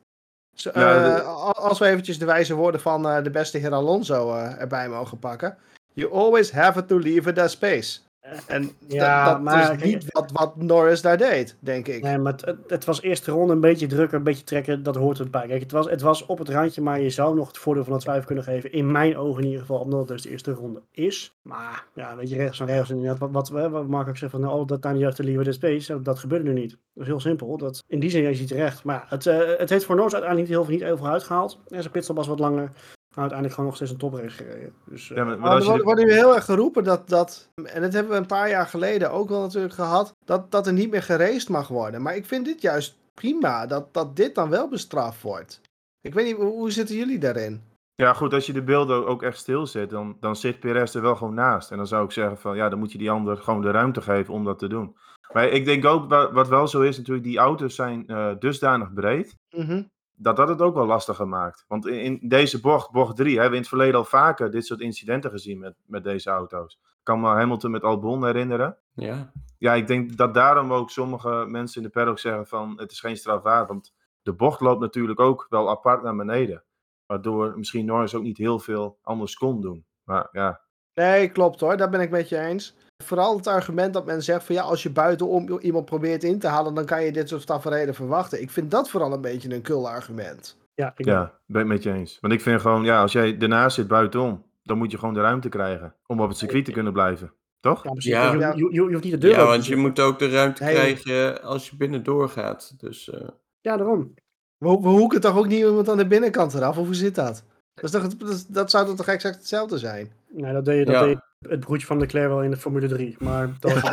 [0.67, 4.89] Eh, als we eventjes de wijze woorden van eh, de beste heer Alonso eh, erbij
[4.89, 5.57] mogen pakken.
[5.93, 8.01] You always have to leave that space.
[8.47, 12.03] En Ja, dat, dat maar- is niet wat, wat Norris daar deed, denk ik.
[12.03, 14.97] Nee, maar het, het, het was eerste ronde een beetje drukken, een beetje trekken, dat
[14.97, 15.47] hoort erbij.
[15.47, 17.93] Kijk, het was, het was op het randje, maar je zou nog het voordeel van
[17.93, 18.73] de twijfel kunnen geven.
[18.73, 21.37] In mijn ogen in ieder geval, omdat het dus de eerste ronde is.
[21.43, 23.19] Maar ja, weet je, rechts en rechts inderdaad.
[23.19, 25.45] Wat, wat, wat, wat Mark ook zegt van, oh, dat time you have to leave
[25.45, 26.71] the space, dat, dat gebeurde nu niet.
[26.71, 27.57] Dat is heel simpel.
[27.57, 28.85] Dat, in die zin is hij terecht.
[28.85, 31.13] Maar ja, het, eh, het heeft voor Norris uiteindelijk niet heel, veel- niet heel veel
[31.13, 31.61] uitgehaald.
[31.69, 32.71] En zijn pitstop was wat langer.
[33.19, 34.73] Maar uiteindelijk gewoon nog steeds een toprace gereden.
[34.85, 37.09] Dus, eh, Ja, maar, maar Maar als er je wordt, nu heel erg geroepen dat,
[37.09, 40.67] dat, en dat hebben we een paar jaar geleden ook wel natuurlijk gehad, dat, dat
[40.67, 42.03] er niet meer geraced mag worden.
[42.03, 45.61] Maar ik vind dit juist prima, dat, dat dit dan wel bestraft wordt.
[46.01, 47.63] Ik weet niet, hoe, hoe zitten jullie daarin?
[47.95, 51.17] Ja, goed, als je de beelden ook echt stilzet, dan, dan zit Perez er wel
[51.17, 51.71] gewoon naast.
[51.71, 54.01] En dan zou ik zeggen van, ja, dan moet je die ander gewoon de ruimte
[54.01, 54.97] geven om dat te doen.
[55.33, 58.93] Maar ik denk ook, wa- wat wel zo is natuurlijk, die auto's zijn eh, dusdanig
[58.93, 59.83] breed, Mhm.
[60.19, 61.65] Dat dat het ook wel lastiger maakt.
[61.69, 64.67] Want in, in deze bocht, bocht 3, hebben we in het verleden al vaker dit
[64.67, 66.81] soort incidenten gezien met, met deze auto's.
[66.83, 68.77] Ik kan me Hamilton met Albon herinneren.
[68.93, 72.91] Ja, Ja, ik denk dat daarom ook sommige mensen in de paddock zeggen van, het
[72.91, 73.69] is geen strafwaard.
[73.69, 76.65] Want de bocht loopt natuurlijk ook wel apart naar beneden.
[77.07, 79.85] Waardoor misschien Norris ook niet heel veel anders kon doen.
[80.05, 80.61] Maar ja,
[80.99, 82.77] Nee, klopt hoor, daar ben ik met je eens.
[83.05, 86.47] Vooral het argument dat men zegt van ja, als je buitenom iemand probeert in te
[86.47, 88.41] halen, dan kan je dit soort tafereelen verwachten.
[88.43, 90.57] Ik vind dat vooral een beetje een kul argument.
[90.75, 92.19] Ja, ik Ja, ben ik met je eens.
[92.21, 95.21] Want ik vind gewoon, ja, als jij ernaast zit buitenom, dan moet je gewoon de
[95.21, 97.33] ruimte krijgen om op het circuit te kunnen blijven.
[97.61, 97.85] Toch?
[97.85, 98.11] Ja, precies.
[98.11, 98.33] Ja.
[98.33, 100.75] Je, je, je, hoeft niet de deur Ja, want je moet ook de ruimte Nee.
[100.75, 102.75] krijgen als je binnen doorgaat.
[102.79, 103.29] Dus eh,
[103.61, 104.15] Ja, daarom.
[104.59, 106.79] We, we hoeken toch ook niet iemand aan de binnenkant eraf?
[106.79, 107.45] Of hoe zit dat?
[107.75, 110.13] Dat, is toch, het- dat, dat zou toch exact hetzelfde zijn?
[110.29, 111.03] Nee, dat deed, je, dat Ja.
[111.05, 113.17] deed het broertje van Leclerc wel in de Formule 3.
[113.19, 113.91] Maar dat was.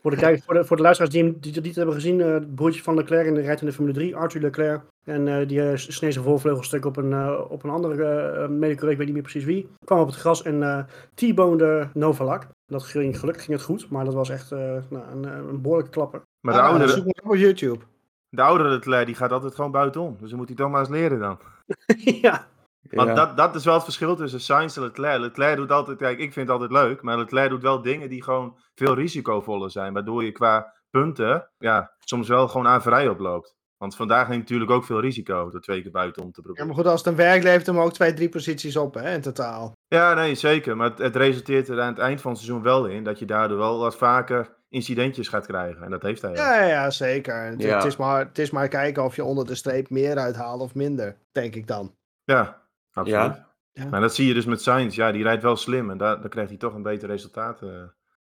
[0.00, 2.32] Voor de, kijkers, voor, de, voor de luisteraars die, hem- die, het hebben gezien, eh,
[2.32, 4.80] het broertje van Leclerc in de, rijdt in de Formule 3, Arthur Leclerc.
[5.04, 8.96] En eh, die eh, sneed zijn voorvleugelstuk op een, op een andere uh, medico, ik
[8.96, 9.68] weet niet meer precies wie.
[9.84, 12.46] Kwam op het gras en eh T-bonede Novalak.
[12.66, 15.92] Dat ging, gelukkig ging het goed, maar dat was echt eh, nou, een, een behoorlijke
[15.92, 16.22] klapper.
[16.40, 17.84] Maar de Ah, oudere, zoek maar op op YouTube.
[18.28, 20.16] de oudere Leclerc, die gaat altijd gewoon buitenom.
[20.20, 21.38] Dus dan moet hij toch maar eens leren dan.
[22.22, 22.46] ja,
[22.90, 23.14] Want ja.
[23.14, 25.20] dat, dat is wel het verschil tussen Sainz en Leclerc.
[25.20, 28.22] Leclerc doet altijd, kijk, ik vind het altijd leuk, maar Leclerc doet wel dingen die
[28.22, 29.92] gewoon veel risicovoller zijn.
[29.92, 33.54] Waardoor je qua punten, ja, soms wel gewoon aan vrij oploopt.
[33.76, 36.66] Want vandaag neemt natuurlijk ook veel risico door twee keer buitenom te Ja, proberen.
[36.66, 39.20] maar goed, als het een werk levert hem ook twee, drie posities op hè, in
[39.20, 39.72] totaal.
[39.88, 40.76] Ja, nee, zeker.
[40.76, 43.24] Maar het, het resulteert er aan het eind van het seizoen wel in dat je
[43.24, 45.82] daardoor wel wat vaker incidentjes gaat krijgen.
[45.82, 46.30] En dat heeft hij.
[46.30, 46.36] ook.
[46.36, 47.42] Ja, ja, ja, zeker.
[47.44, 47.76] Het, Ja.
[47.76, 50.74] het is maar, het is maar kijken of je onder de streep meer uithaalt of
[50.74, 51.94] minder, denk ik dan.
[52.24, 52.61] Ja,
[52.92, 53.34] absoluut.
[53.36, 53.50] Ja.
[53.72, 53.88] Ja.
[53.88, 54.96] Maar dat zie je dus met Sainz.
[54.96, 57.62] Ja, die rijdt wel slim en daar, dan krijgt hij toch een beter resultaat.
[57.62, 57.82] eh.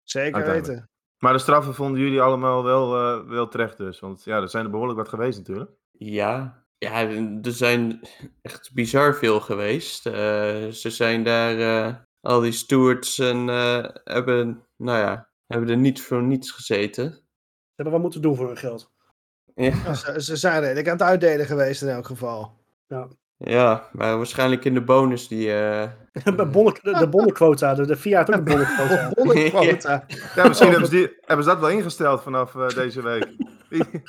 [0.04, 0.90] Zeker weten.
[1.18, 4.00] Maar de straffen vonden jullie allemaal wel, eh, wel terecht dus.
[4.00, 5.72] Want ja, er zijn er behoorlijk wat geweest natuurlijk.
[5.92, 7.08] Ja, ja,
[7.42, 8.00] er zijn
[8.42, 10.06] echt bizar veel geweest.
[10.06, 10.14] Eh,
[10.68, 16.02] ze zijn daar, eh, al die stewards en eh, hebben, nou ja, hebben er niet
[16.02, 17.12] voor niets gezeten.
[17.12, 18.92] ze hebben wat moeten doen voor hun geld.
[19.56, 22.64] Ja, Ze, ze zijn redelijk aan het uitdelen geweest in elk geval.
[22.88, 23.08] ja
[23.92, 25.54] maar waarschijnlijk in de bonus die...
[25.54, 25.90] eh,
[26.36, 29.12] de, bonnen, de, de bonnenquota, de, de Fiat ook de bonnenquota.
[29.16, 30.06] Bonnenquota.
[30.36, 33.28] Ja, misschien hebben, ze die, hebben ze dat wel ingesteld vanaf eh, deze week.
[33.70, 34.02] Die- hebben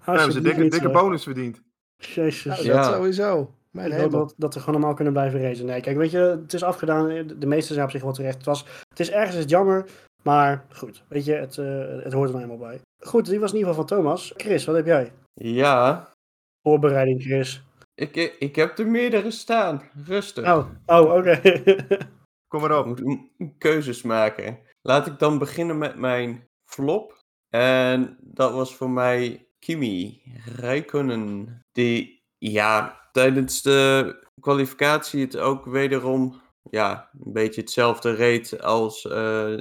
[0.00, 1.60] ze Alsjeblieft dikke, dikke bonus verdiend.
[1.96, 2.44] Jezus.
[2.44, 2.82] Nou, Ja.
[2.82, 3.52] dat sowieso.
[3.70, 5.66] Mijn dat, dat we gewoon normaal kunnen blijven racen.
[5.66, 7.08] Nee, kijk, weet je, het is afgedaan.
[7.08, 8.36] De, de meeste zijn op zich wel terecht.
[8.36, 9.84] Het, was, het is ergens het jammer,
[10.22, 11.02] maar goed.
[11.08, 11.66] Weet je, het, eh,
[12.04, 12.80] het hoort er nou eenmaal bij.
[13.04, 14.32] Goed, die was in ieder geval van Thomas.
[14.36, 15.12] Chris, wat heb jij?
[15.34, 16.08] ja,
[16.62, 17.62] Voorbereiding, Chris.
[17.98, 19.82] Ik, ik heb er meerdere staan.
[20.06, 20.44] Rustig.
[20.46, 21.40] Oh, oh oké.
[22.48, 23.00] Kom maar Ik op.
[23.00, 24.58] moet keuzes maken.
[24.82, 27.22] Laat ik dan beginnen met mijn flop.
[27.48, 30.22] En dat was voor mij Kimi
[30.56, 31.60] Räikkönen.
[31.72, 39.56] Die, ja, tijdens de kwalificatie het ook wederom, ja, een beetje hetzelfde reed als eh,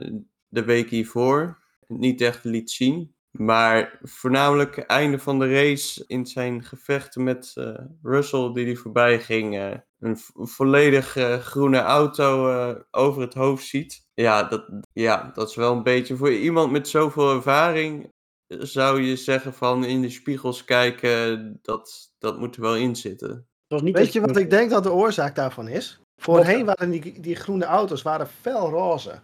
[0.47, 1.63] de week hiervoor.
[1.87, 3.15] Niet echt liet zien.
[3.37, 7.73] Maar voornamelijk einde van de race in zijn gevechten met eh,
[8.03, 9.57] Russell die die voorbij ging.
[9.57, 14.05] eh, een vo- volledig eh, groene auto eh, over het hoofd ziet.
[14.13, 18.11] Ja dat, ja, dat is wel een beetje voor iemand met zoveel ervaring.
[18.47, 23.29] Zou je zeggen van in de spiegels kijken, dat, dat moet er wel in zitten.
[23.29, 25.99] Het was niet Weet je wat ik denk dat de oorzaak daarvan is?
[26.21, 29.19] Voorheen waren die, die groene auto's waren fel roze.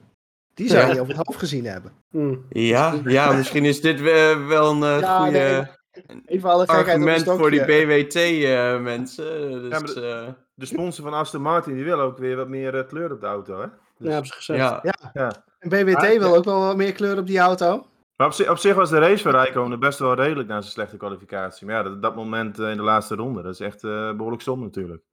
[0.53, 0.93] Die zou Ja.
[0.93, 1.91] je over het hoofd gezien hebben.
[2.09, 2.45] Hmm.
[2.49, 7.23] Ja, ja misschien is dit we- wel een eh Ja, goede nee, Even alle argument
[7.23, 7.65] voor die.
[7.65, 9.51] BWT-mensen.
[9.61, 12.75] dus, Ja, maar eh, De sponsor van Aston Martin die wil ook weer wat meer
[12.77, 13.59] eh, kleur op de auto.
[13.61, 13.65] Hè?
[13.67, 14.59] Dus- Ja, hebben ze gezegd.
[14.59, 15.43] ja, ja.
[15.59, 17.85] En BWT Ah, wil ook wel wat meer kleur op die auto.
[18.15, 20.71] Maar op, zich- op zich was de race van Rijkonen best wel redelijk na zijn
[20.73, 21.65] slechte kwalificatie.
[21.67, 24.41] Maar ja, dat, dat moment eh, in de laatste ronde, dat is echt eh, behoorlijk
[24.41, 25.03] stom natuurlijk.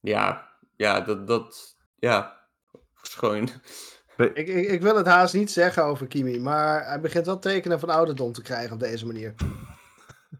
[0.00, 2.36] ja, ja, dat, dat, ja,
[3.02, 3.14] is
[4.20, 7.80] Ik, ik, ik wil het haast niet zeggen over Kimi, maar hij begint wel tekenen
[7.80, 9.34] van ouderdom te krijgen op deze manier.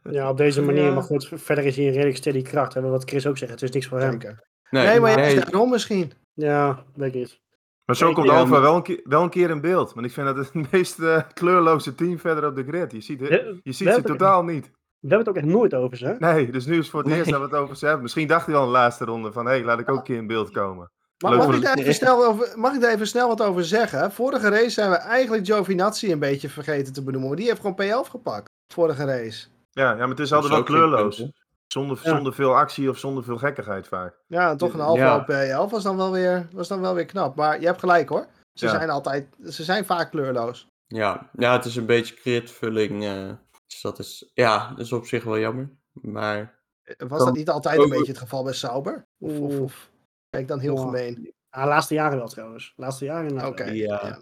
[0.03, 0.85] Ja, op deze manier.
[0.85, 0.93] Ja.
[0.95, 2.75] Maar goed, verder is hij een redelijk steady kracht.
[2.75, 4.11] Hè, wat Chris ook zegt, het is niks voor hem.
[4.11, 4.45] Zeker.
[4.71, 6.13] nee, Nee, maar nee, ja, daarom misschien.
[6.35, 7.41] Ja, weet ik niet.
[7.85, 9.93] Maar zo komt Alfa maar- wel, een keer, wel een keer in beeld.
[9.93, 12.93] Want ik vind dat het het meest eh, kleurloze team verder op de grid.
[12.93, 14.65] Je ziet, het- je ziet ze hebben het- totaal niet.
[14.65, 16.17] We hebben het ook echt nooit over ze.
[16.19, 17.19] Nee, dus nu is voor het Nee.
[17.19, 18.03] eerst dat we het over ze hebben.
[18.03, 20.03] Misschien dacht hij al in de laatste ronde van, hé, hey, laat ik ook een
[20.03, 20.91] keer in beeld komen.
[21.25, 24.13] Maar mag ik, daar even snel over, mag ik daar even snel wat over zeggen?
[24.13, 27.29] Vorige race zijn we eigenlijk Giovinazzi een beetje vergeten te benoemen.
[27.29, 28.49] Maar die heeft gewoon P11 gepakt.
[28.73, 29.47] Vorige race.
[29.71, 31.25] Ja, ja maar het is altijd wel kleurloos.
[31.67, 32.11] Zonder, Ja.
[32.15, 34.15] zonder veel actie of zonder veel gekkigheid vaak.
[34.27, 34.85] Ja, en toch een Ja.
[34.85, 37.37] halve op P11 was dan, wel weer, was dan wel weer knap.
[37.37, 38.27] Maar je hebt gelijk hoor.
[38.53, 38.71] Ze Ja.
[38.71, 40.67] zijn altijd, ze zijn vaak kleurloos.
[40.87, 43.05] Ja, ja, het is een beetje kritvulling.
[43.05, 43.31] eh
[43.67, 45.71] dus dat is, ja, dat is op zich wel jammer.
[45.93, 46.59] Maar
[46.99, 49.07] Was dat niet altijd een Oh, beetje het geval bij Sauber?
[49.19, 49.90] Of, of
[50.31, 51.33] kijk dan heel gemeen.
[51.51, 52.73] Ah, laatste jaren wel trouwens.
[52.77, 53.65] Laatste jaren Oké.
[53.65, 54.01] Ja.
[54.07, 54.19] ja.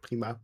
[0.00, 0.40] prima.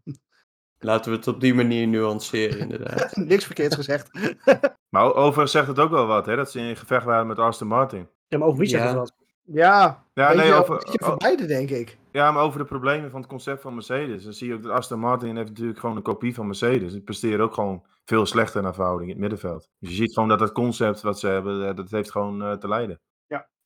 [0.78, 3.16] laten we het op die manier nuanceren, inderdaad.
[3.32, 4.10] Niks verkeerds gezegd.
[4.88, 7.38] Maar o- overigens zegt het ook wel wat, hè, dat ze in gevecht waren met
[7.38, 8.08] Aston Martin.
[8.28, 8.88] Ja, maar over wie zegt Ja.
[8.88, 9.14] het wat?
[9.42, 11.98] Ja, Ja, nee, nee, over, over, beide, denk ik.
[12.12, 14.24] ja, maar over de problemen van het concept van Mercedes.
[14.24, 16.92] Dan zie je ook dat Aston Martin heeft natuurlijk gewoon een kopie van Mercedes.
[16.92, 19.68] Het presteert ook gewoon veel slechter naar verhouding in het middenveld.
[19.78, 22.52] Dus je ziet gewoon dat het concept wat ze hebben, eh, dat heeft gewoon eh,
[22.52, 23.00] te lijden.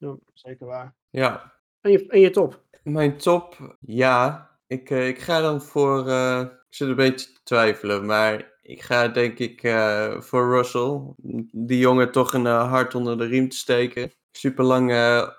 [0.03, 0.95] Ja, zeker waar.
[1.11, 2.63] Ja, En je, en je top?
[2.83, 4.51] Mijn top, ja.
[4.67, 6.09] Ik, eh, ik ga dan voor.
[6.09, 11.01] eh, ik zit een beetje te twijfelen, maar ik ga denk ik eh, voor Russell.
[11.53, 14.13] Die jongen toch een hart onder de riem te steken.
[14.31, 14.93] Super lang,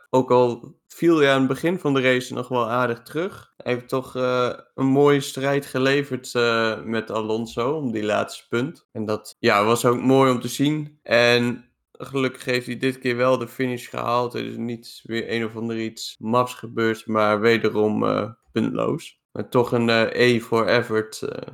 [0.09, 3.53] ook al viel hij aan het begin van de race nog wel aardig terug.
[3.57, 8.87] Hij heeft toch eh, een mooie strijd geleverd eh, met Alonso om die laatste punt.
[8.91, 10.99] En dat ja, was ook mooi om te zien.
[11.03, 11.72] En
[12.05, 14.33] Gelukkig heeft hij dit keer wel de finish gehaald.
[14.33, 19.21] Er is niet weer een of ander iets maps gebeurd, maar wederom eh, puntloos.
[19.31, 21.21] Maar toch een eh, E voor Everett.
[21.21, 21.53] eh.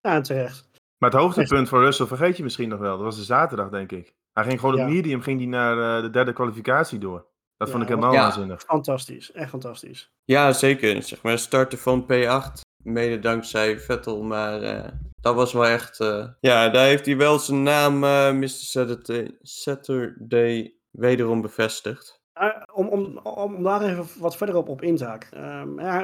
[0.00, 0.68] Ja, terecht.
[0.98, 2.96] Maar het hoogtepunt voor Russell vergeet je misschien nog wel.
[2.96, 4.14] Dat was de zaterdag, denk ik.
[4.32, 4.86] Hij ging gewoon op Ja.
[4.86, 7.26] medium ging die naar eh, de derde kwalificatie door.
[7.56, 8.20] Dat vond ik helemaal ja.
[8.22, 8.60] waanzinnig.
[8.62, 9.32] Fantastisch.
[9.32, 10.12] Echt fantastisch.
[10.24, 11.02] Ja, zeker.
[11.02, 12.60] Zeg maar, starten van P8.
[12.82, 14.88] Mede dankzij Vettel, maar eh,
[15.22, 16.00] dat was wel echt...
[16.00, 18.48] eh, Ja, daar heeft hij wel zijn naam, eh Mr.
[18.48, 22.18] Saturday, Saturday, wederom bevestigd.
[22.40, 25.32] Uh, om, om, om daar even wat verder op, op in te haken.
[25.32, 26.00] Ehm, ja,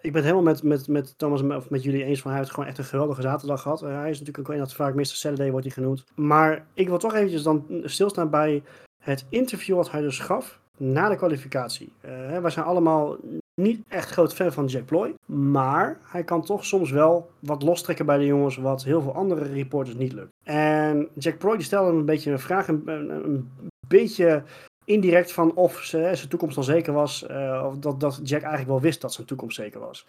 [0.00, 2.52] ik ben het helemaal met, met, met Thomas of met jullie eens van hij heeft
[2.52, 3.82] gewoon echt een geweldige zaterdag gehad.
[3.82, 5.04] Uh, hij is natuurlijk ook een dat vaak Mr.
[5.04, 6.04] Saturday wordt hij genoemd.
[6.14, 8.62] Maar ik wil toch eventjes dan stilstaan bij
[9.02, 11.92] het interview wat hij dus gaf na de kwalificatie.
[12.04, 13.16] Uh, wij zijn allemaal
[13.62, 15.14] niet echt groot fan van Jack Ploy.
[15.26, 19.44] Maar hij kan toch soms wel wat lostrekken bij de jongens wat heel veel andere
[19.44, 20.30] reporters niet lukt.
[20.44, 23.50] En Jack Ploy die stelde een beetje een vraag, een,
[23.88, 24.42] beetje
[24.84, 27.26] indirect van of zijn toekomst al zeker was.
[27.30, 30.06] Uh, of dat, dat Jack eigenlijk wel wist dat zijn toekomst zeker was.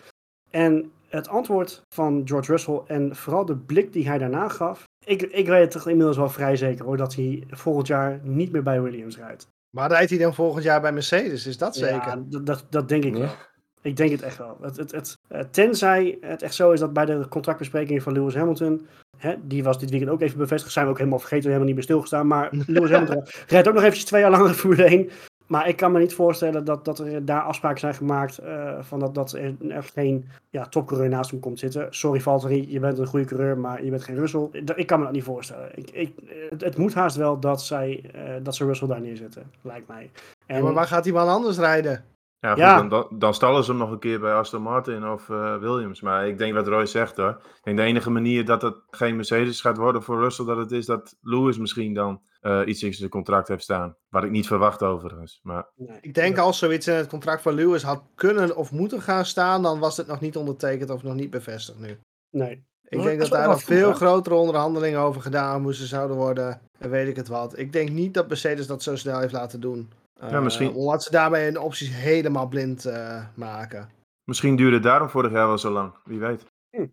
[0.49, 4.83] En het antwoord van George Russell en vooral de blik die hij daarna gaf.
[5.05, 8.51] Ik, ik weet het toch inmiddels wel vrij zeker hoor, dat hij volgend jaar niet
[8.51, 9.47] meer bij Williams rijdt.
[9.71, 11.45] Maar rijdt hij dan volgend jaar bij Mercedes?
[11.45, 11.95] Is dat zeker?
[11.95, 13.19] Ja, dat, dat denk ik ja.
[13.19, 13.35] wel.
[13.81, 14.57] Ik denk het echt wel.
[14.61, 14.91] Het, het,
[15.27, 18.87] het, tenzij het echt zo is dat bij de contractbesprekingen van Lewis Hamilton.
[19.17, 20.73] Hè, die was dit weekend ook even bevestigd.
[20.73, 22.27] Zijn we ook helemaal vergeten, helemaal niet meer stilgestaan.
[22.27, 25.09] Maar Lewis Hamilton rijdt ook nog eventjes twee jaar langer Formule 1.
[25.51, 28.39] Maar ik kan me niet voorstellen dat, dat er daar afspraken zijn gemaakt.
[28.43, 31.87] Uh, van dat, dat er, er geen ja, topcoureur naast hem komt zitten.
[31.89, 34.49] Sorry Valtteri, je bent een goede coureur, maar je bent geen Russell.
[34.75, 35.69] Ik kan me dat niet voorstellen.
[35.75, 36.13] Ik, ik,
[36.49, 40.09] het, het, moet haast wel dat, zij, uh, dat ze Russell daar neerzetten, lijkt mij.
[40.45, 42.03] En, ja, maar waar gaat die man anders rijden?
[42.41, 42.81] Ja, goed, ja.
[42.81, 46.01] Dan, dan stallen ze hem nog een keer bij Aston Martin of uh, Williams.
[46.01, 47.29] Maar ik denk wat Roy zegt hoor.
[47.29, 50.71] Ik denk de enige manier dat het geen Mercedes gaat worden voor Russell, dat het
[50.71, 53.95] is dat Lewis misschien dan uh, iets in zijn contract heeft staan.
[54.09, 55.39] Wat ik niet verwacht overigens.
[55.43, 55.69] Maar...
[55.75, 59.25] Nee, ik denk als zoiets in het contract van Lewis had kunnen of moeten gaan
[59.25, 61.99] staan, dan was het nog niet ondertekend of nog niet bevestigd nu.
[62.29, 62.69] Nee.
[62.83, 66.61] Ik maar denk dat daar nog veel grotere onderhandelingen over gedaan moesten zouden worden.
[66.77, 67.57] En weet ik het wat.
[67.57, 69.89] Ik denk niet dat Mercedes dat zo snel heeft laten doen.
[70.29, 70.69] Ja, misschien.
[70.69, 73.89] Uh, omdat ze daarbij hun opties helemaal blind uh, maken.
[74.23, 75.93] Misschien duurde het daarom vorig jaar wel zo lang.
[76.05, 76.45] Wie weet.
[76.69, 76.87] Hm.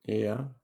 [0.00, 0.54] Ja.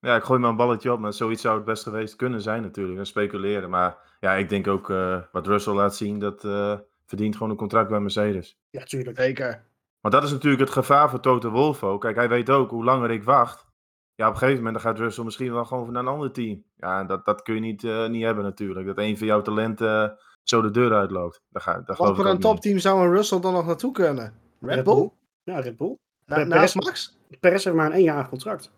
[0.00, 0.98] Ja, ik gooi maar een balletje op.
[0.98, 2.98] Maar zoiets zou het best geweest kunnen zijn natuurlijk.
[2.98, 3.70] En speculeren.
[3.70, 6.18] Maar ja, ik denk ook uh, wat Russell laat zien.
[6.18, 8.58] Dat uh, verdient gewoon een contract bij Mercedes.
[8.70, 9.16] Ja, tuurlijk.
[9.16, 9.66] Zeker.
[10.00, 12.00] Maar dat is natuurlijk het gevaar voor Toto Wolff ook.
[12.00, 13.66] Kijk, hij weet ook hoe langer ik wacht.
[14.14, 16.64] Ja, op een gegeven moment dan gaat Russell misschien wel gewoon naar een ander team.
[16.76, 18.86] Ja, dat, dat kun je niet, uh, niet hebben natuurlijk.
[18.86, 21.40] Dat een van jouw talenten zo de deur uitloopt.
[21.48, 24.34] Daar ga, daar Wat voor een topteam zou een Russell dan nog naartoe kunnen?
[24.60, 24.94] Red, Red Bull?
[24.94, 25.10] Bull?
[25.42, 25.98] Ja, Red Bull.
[26.26, 27.18] Na, naast Max?
[27.40, 28.72] Perez heeft maar een éénjarig contract.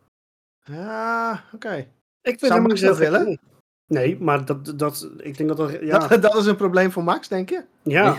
[0.64, 1.54] Ja, oké.
[1.66, 1.78] Okay.
[2.22, 3.26] Ik vind zou Max dat willen?
[3.26, 3.40] Niet.
[3.86, 5.84] Nee, maar dat, dat, ik denk dat er...
[5.84, 5.98] Ja.
[5.98, 7.64] Dat, dat is een probleem voor Max, denk je?
[7.82, 8.16] Ja.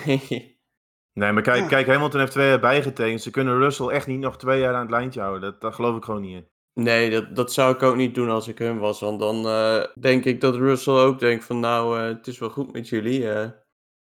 [1.20, 1.68] nee, maar kijk, Ja.
[1.68, 3.22] kijk, Hamilton heeft twee jaar bijgetekend.
[3.22, 5.42] Ze kunnen Russell echt niet nog twee jaar aan het lijntje houden.
[5.42, 6.48] Dat, dat geloof ik gewoon niet in.
[6.74, 9.00] Nee, dat, dat zou ik ook niet doen als ik hem was.
[9.00, 12.50] Want dan eh, denk ik dat Russell ook denkt van nou, eh, het is wel
[12.50, 13.32] goed met jullie.
[13.32, 13.50] eh.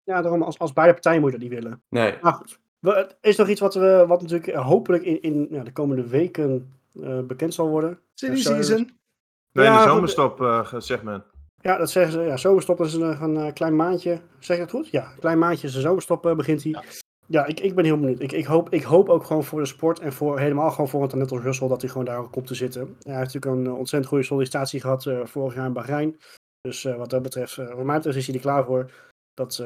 [0.04, 1.84] Ja, daarom als, als beide partijen moet je dat niet willen.
[1.90, 2.18] nee.
[2.22, 5.64] Maar goed, we, het is nog iets wat, we, wat natuurlijk hopelijk in, in ja,
[5.64, 6.74] de komende weken
[7.04, 8.00] eh, bekend zal worden.
[8.14, 8.98] Silly season.
[9.52, 11.24] Nee, Ja, de zomerstop, eh, zegt men.
[11.62, 12.20] Ja, dat zeggen ze.
[12.22, 14.22] Ja, zomerstop is een, een eh, klein maandje.
[14.40, 14.90] Zeg ik dat goed?
[14.90, 16.72] Ja, een klein maandje is de zomerstop begint hij.
[16.72, 16.82] Ja,
[17.28, 18.20] ik, ik ben heel benieuwd.
[18.20, 21.04] Ik, ik, hoop, ik hoop ook gewoon voor de sport en voor helemaal gewoon voor
[21.04, 22.82] een talent als Russell dat hij gewoon daar komt te zitten.
[22.82, 26.20] Hij heeft natuurlijk een eh, ontzettend goede sollicitatie gehad eh, vorig jaar in Bahrein.
[26.62, 28.92] Dus eh, wat dat betreft, wat mij betreft is hij er klaar voor.
[29.34, 29.64] Dat,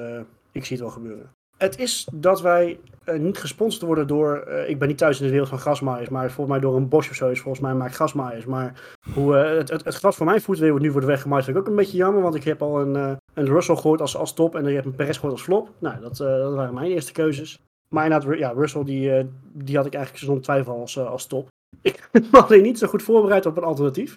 [0.52, 1.32] ik zie het wel gebeuren.
[1.60, 5.26] Het is dat wij eh, niet gesponsord worden door, eh, ik ben niet thuis in
[5.26, 7.74] de wereld van grasmaaiers, maar volgens mij door een Bosch of zo is volgens mij
[7.74, 8.46] maakt grasmaaiers.
[8.46, 11.56] Maar hoe eh, het, het, het gras van mijn voeten weer nu wordt weggemaaid vind
[11.56, 12.96] ik ook een beetje jammer, want ik heb al een,
[13.34, 15.70] een Russell gehoord als, als top en je hebt een Perez gehoord als flop.
[15.80, 17.60] Nou, dat, dat waren mijn eerste keuzes.
[17.96, 21.48] Maar inderdaad, ja, Russell die, die had ik eigenlijk zonder twijfel als, als top.
[21.82, 24.16] Ik ben alleen niet zo goed voorbereid op een alternatief.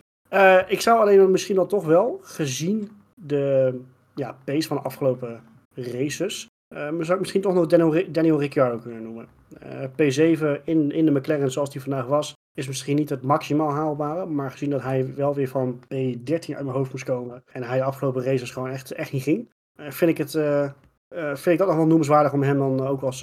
[0.67, 3.75] Ik zou alleen misschien dan toch wel, gezien de
[4.15, 5.41] ja, pace van de afgelopen
[5.75, 7.67] races, zou ik misschien toch nog
[8.07, 9.27] Daniel, Ricciardo kunnen noemen.
[9.91, 14.27] P7 in, in de McLaren zoals die vandaag was, is misschien niet het maximaal haalbare.
[14.27, 17.45] Maar gezien dat hij wel weer van P13 uit mijn hoofd moest komen.
[17.53, 19.51] En hij de afgelopen races gewoon echt, echt niet ging.
[19.77, 20.31] vind ik het
[21.15, 23.19] vind ik dat nog wel noemenswaardig om hem dan ook als,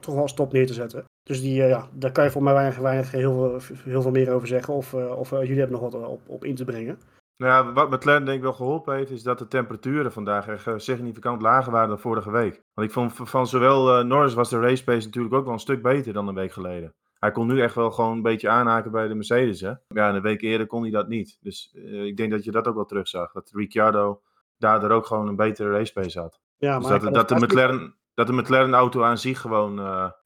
[0.00, 1.04] toch wel als top neer te zetten.
[1.22, 4.32] Dus die, ja, daar kan je voor mij weinig, weinig heel, veel, heel veel meer
[4.32, 4.74] over zeggen.
[4.74, 6.98] Of, of jullie hebben nog wat op, op in te brengen.
[7.36, 10.82] Nou ja, wat McLaren denk ik wel geholpen heeft, is dat de temperaturen vandaag echt
[10.82, 12.62] significant lager waren dan vorige week.
[12.74, 15.82] Want ik vond van zowel Norris was de race pace natuurlijk ook wel een stuk
[15.82, 16.94] beter dan een week geleden.
[17.18, 19.60] Hij kon nu echt wel gewoon een beetje aanhaken bij de Mercedes.
[19.60, 19.72] Hè?
[19.88, 21.38] Ja, een week eerder kon hij dat niet.
[21.40, 23.32] Dus ik denk dat je dat ook wel terugzag.
[23.32, 24.20] Dat Ricciardo
[24.58, 26.40] daardoor ook gewoon een betere race pace had.
[26.56, 29.76] Ja, dus maar dat, dat, de McLaren, dat de McLaren auto aan zich gewoon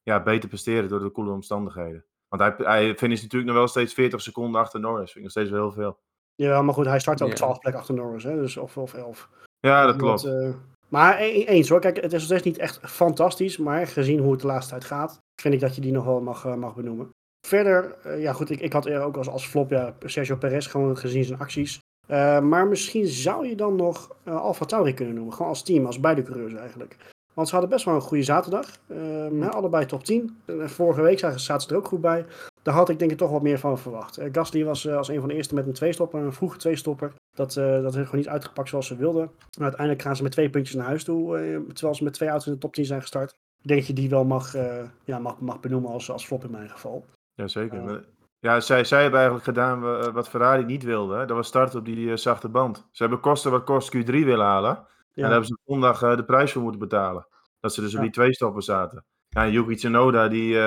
[0.03, 2.05] ja, beter presteren door de koele omstandigheden.
[2.29, 5.13] Want hij, hij finisht natuurlijk nog wel steeds 40 seconden achter Norris.
[5.13, 5.99] Vind ik nog steeds wel heel veel.
[6.35, 8.35] Ja, maar goed, hij start ook 12 plek achter Norris, hè?
[8.35, 9.29] Dus of, of 11.
[9.61, 10.25] Ja, dat klopt.
[10.25, 10.55] Uh,
[10.89, 14.33] maar e-, eens hoor, kijk, het is nog steeds niet echt fantastisch, maar gezien hoe
[14.33, 16.75] het de laatste tijd gaat, vind ik dat je die nog wel mag, uh, mag
[16.75, 17.09] benoemen.
[17.47, 20.97] Verder, ja goed, ik, ik had er ook als, als flop ja, Sergio Perez gewoon
[20.97, 21.79] gezien zijn acties.
[22.11, 25.33] Uh, maar misschien zou je dan nog uh, Alfa Tauri kunnen noemen.
[25.33, 26.97] Gewoon als team, als beide coureurs eigenlijk.
[27.35, 28.67] Want ze hadden best wel een goede zaterdag.
[28.87, 30.37] Uh, allebei top 10.
[30.47, 32.27] vorige week zaten ze er ook goed bij.
[32.63, 34.19] Daar had ik denk ik toch wat meer van verwacht.
[34.33, 37.13] Gasly was als een van de eerste met een tweestopper, een vroege tweestopper.
[37.35, 39.31] Dat, dat heeft gewoon niet uitgepakt zoals ze wilden.
[39.59, 41.37] Maar uiteindelijk gaan ze met twee puntjes naar huis toe.
[41.73, 43.31] terwijl ze met twee auto's in de top 10 zijn gestart.
[43.63, 44.57] Ik denk dat je die wel mag,
[45.05, 47.05] ja, mag, mag benoemen als, als flop in mijn geval.
[47.35, 48.05] Jazeker.
[48.41, 51.17] Ja, zij, zij hebben eigenlijk gedaan eh, wat Ferrari niet wilde.
[51.27, 52.89] Dat was starten op die uh, zachte band.
[52.91, 54.87] Ze hebben kosten wat kost Q3 willen halen.
[55.15, 57.27] En daar hebben ze zondag uh, de prijs voor moeten betalen.
[57.61, 59.05] Dat ze dus op die twee stappen zaten.
[59.29, 60.59] Ja, Yuki Tsunoda die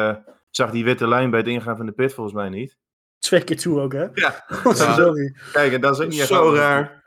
[0.49, 2.77] zag die witte lijn bij het ingaan van de pit volgens mij niet.
[3.19, 4.07] Twee keer toe ook, hè?
[4.13, 4.45] Ja.
[4.73, 5.35] Sorry.
[5.51, 7.03] Kijk, en dat is ook niet echt zo raar.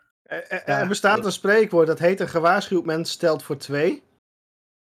[0.65, 4.03] Er bestaat een spreekwoord dat heet een gewaarschuwd mens stelt voor twee.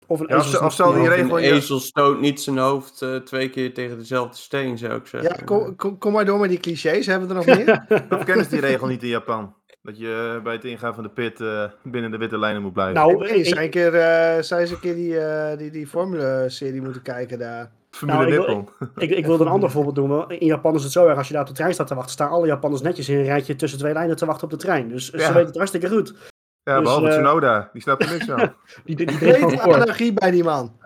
[0.06, 1.38] Of een, ja, of, zal die regel...
[1.38, 5.30] Een ezel stoot niet zijn hoofd uh, twee keer tegen dezelfde steen, zou ik zeggen.
[5.38, 7.06] Ja, kom, kom, kom maar door met die clichés.
[7.06, 8.02] Hebben we er nog meer?
[8.18, 9.54] of kennen ze die regel niet in Japan?
[9.84, 12.94] Dat je bij het ingaan van de pit uh, binnen de witte lijnen moet blijven.
[12.94, 16.82] Nou, nee, zijn een keer, uh, zijn ze een keer die, uh, die, die Formule-serie
[16.82, 17.70] moeten kijken daar.
[17.90, 18.68] Formule nou, Nippon.
[18.96, 20.30] Ik, ik, ik, wilde een ander voorbeeld doen.
[20.30, 22.12] In Japan is het zo erg, als je daar op de trein staat te wachten,
[22.12, 24.88] staan alle Japanners netjes in een rijtje tussen twee lijnen te wachten op de trein.
[24.88, 25.18] Dus ja.
[25.18, 26.14] ze weten het hartstikke goed.
[26.62, 27.70] Ja, dus, behalve uh, Tsunoda.
[27.72, 28.36] Die snapt er niks van.
[28.84, 30.78] die, die, die energie bij die man.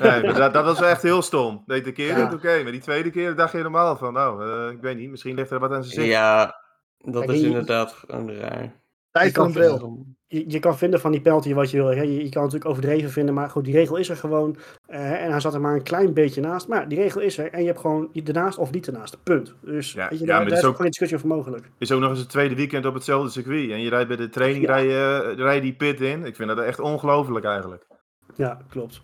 [0.00, 1.62] Nee, dat, dat, was echt heel stom.
[1.66, 2.32] De keer ja.
[2.32, 5.34] oké, maar die tweede keer dacht je normaal van, nou, uh, ik weet niet, misschien
[5.34, 6.10] ligt er wat aan zijn zin.
[6.10, 6.63] Ja,
[7.04, 8.72] dat is inderdaad gewoon raar.
[9.10, 10.06] Tijd van een bril.
[10.26, 11.86] Je, je, kan vinden van die penalty wat je wil.
[11.86, 12.02] Hè.
[12.02, 14.56] Je, je, kan natuurlijk overdreven vinden, maar goed, die regel is er gewoon.
[14.88, 16.68] Uh, en hij zat er maar een klein beetje naast.
[16.68, 19.22] Maar die regel is er en je hebt gewoon ernaast of niet ernaast.
[19.22, 19.54] Punt.
[19.60, 21.70] Dus ja, weet je, daar, is ook geen discussie over mogelijk.
[21.78, 23.70] is ook nog eens het tweede weekend op hetzelfde circuit.
[23.70, 24.74] En je rijdt bij de training, ja.
[24.74, 26.24] rij, je, rij die pit in.
[26.24, 27.86] Ik vind dat echt ongelooflijk eigenlijk.
[28.34, 29.00] Ja, klopt.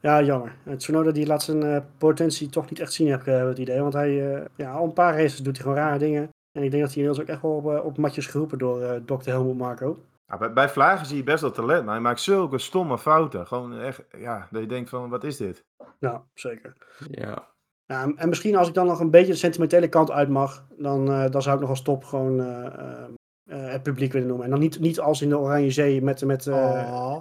[0.00, 0.56] Ja, jammer.
[0.76, 3.80] Tsunoda die laat zijn uh, potentie toch niet echt zien, heb ik uh, het idee.
[3.80, 6.28] Want hij, uh, ja, al een paar races doet hij gewoon rare dingen.
[6.56, 8.90] En ik denk dat hij inmiddels ook echt wel op, op matjes geroepen door uh,
[9.04, 9.28] Dr.
[9.28, 9.98] Helmut Marco.
[10.28, 13.46] Ja, bij, bij Vlagen zie je best wel talent, maar hij maakt zulke stomme fouten.
[13.46, 15.64] Gewoon echt, ja, dat je denkt van, wat is dit?
[15.98, 16.76] Ja, zeker.
[17.10, 17.48] Ja.
[17.86, 21.10] ja en misschien als ik dan nog een beetje de sentimentele kant uit mag, dan,
[21.10, 23.04] uh, dan zou ik nog als top gewoon uh,
[23.44, 24.44] het publiek willen noemen.
[24.44, 26.24] En dan niet, niet als in de Oranje Zee met...
[26.24, 27.18] met oh.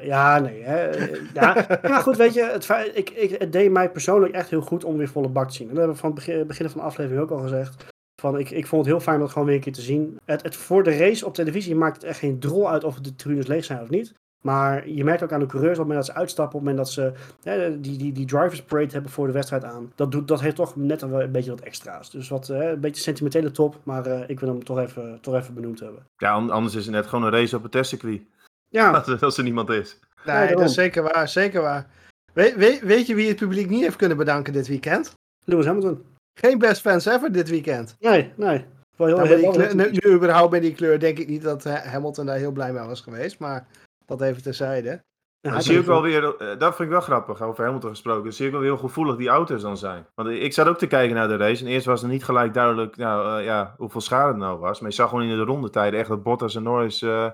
[0.00, 0.62] ja, nee.
[0.62, 0.90] Hè.
[1.34, 1.66] ja.
[1.82, 4.96] ja, goed, weet je, het, ik, ik, het deed mij persoonlijk echt heel goed om
[4.96, 5.68] weer volle bak te zien.
[5.68, 7.88] En dat hebben we van het begin, begin van de aflevering ook al gezegd.
[8.20, 10.18] Van, ik, ik vond het heel fijn om het gewoon weer een keer te zien.
[10.24, 13.14] Het, het, voor de race op televisie maakt het echt geen drol uit of de
[13.14, 14.14] tribunes leeg zijn of niet.
[14.40, 16.74] Maar je merkt ook aan de coureurs op het moment dat ze uitstappen, op het
[16.74, 17.12] moment dat ze
[17.50, 19.92] hè, die, die, die drivers parade hebben voor de wedstrijd aan.
[19.94, 22.10] Dat, doet, dat heeft toch net een, een beetje wat extra's.
[22.10, 25.34] Dus wat, hè, een beetje sentimentele top, maar uh, ik wil hem toch even, toch
[25.34, 26.06] even benoemd hebben.
[26.16, 28.22] Ja, anders is het net gewoon een race op het testcircuit.
[28.68, 28.90] Ja.
[28.96, 29.98] Als, als er niemand is.
[30.24, 31.86] Nee, dat is zeker waar, zeker waar.
[32.32, 35.12] weet, weet je wie het publiek niet heeft kunnen bedanken dit weekend?
[35.44, 36.04] Lewis Hamilton.
[36.34, 37.96] Geen best fans ever dit weekend.
[37.98, 38.64] Nee, nee.
[38.96, 42.36] Nou, heel kleur, nu, nu, überhaupt bij die kleur denk ik niet dat Hamilton daar
[42.36, 43.38] heel blij mee was geweest.
[43.38, 43.66] Maar
[44.06, 45.02] dat even terzijde.
[45.40, 48.22] Ja, dan zie ik wel weer, eh, dat vind ik wel grappig, over Hamilton gesproken.
[48.22, 50.06] Dan zie ik wel heel gevoelig die auto's dan zijn.
[50.14, 51.64] Want ik zat ook te kijken naar de race.
[51.64, 54.80] En eerst was het niet gelijk duidelijk nou, uh, ja, hoeveel schade het nou was.
[54.80, 57.30] Maar je zag gewoon in de rondetijden echt dat Bottas en Norris uh,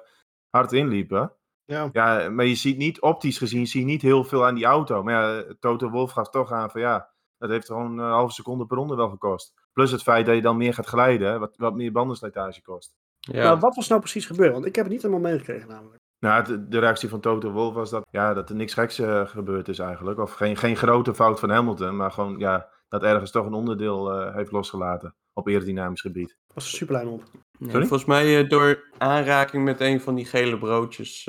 [0.51, 1.33] hard inliepen.
[1.65, 1.89] Ja.
[1.93, 5.03] ja, maar je ziet niet, optisch gezien, zie je niet heel veel aan die auto.
[5.03, 8.67] Maar ja, Toto Wolf gaf toch aan van ja, dat heeft gewoon een halve seconde
[8.67, 9.53] per ronde wel gekost.
[9.73, 12.95] Plus het feit dat je dan meer gaat glijden, wat, wat meer bandenslijtage kost.
[13.19, 13.43] Ja.
[13.43, 14.53] Nou, wat was nou precies gebeurd?
[14.53, 16.05] Want ik heb het niet helemaal meegekregen namelijk.
[16.19, 19.69] Nou, de, reactie van Toto Wolff was dat, ja, dat er niks geks uh, gebeurd
[19.69, 20.19] is eigenlijk.
[20.19, 24.21] Of geen, geen grote fout van Hamilton, maar gewoon ja, dat ergens toch een onderdeel
[24.21, 26.29] uh, heeft losgelaten op aerodynamisch gebied.
[26.29, 27.23] Dat was een superlijn op.
[27.59, 31.25] Ja, volgens mij uh, door aanraking met een van die gele broodjes.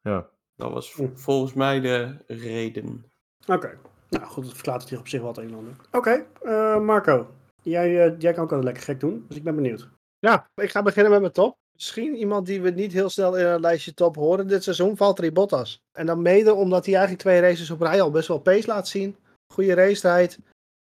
[0.00, 0.30] Ja.
[0.56, 3.12] Dat was volgens mij de reden.
[3.46, 3.78] Oké.
[4.08, 5.76] Nou goed, dat verklaart het hier op zich wat een en ander.
[5.92, 7.26] Oké, eh, Marco.
[7.62, 9.88] Jij, uh, jij kan ook wel lekker gek doen, dus ik ben benieuwd.
[10.18, 11.56] Ja, ik ga beginnen met mijn top.
[11.72, 15.32] Misschien iemand die we niet heel snel in een lijstje top horen dit seizoen, Valtteri
[15.32, 15.82] Bottas.
[15.92, 18.88] En dan mede omdat hij eigenlijk twee races op rij al best wel pace laat
[18.88, 19.16] zien.
[19.52, 20.38] Goede racetijd.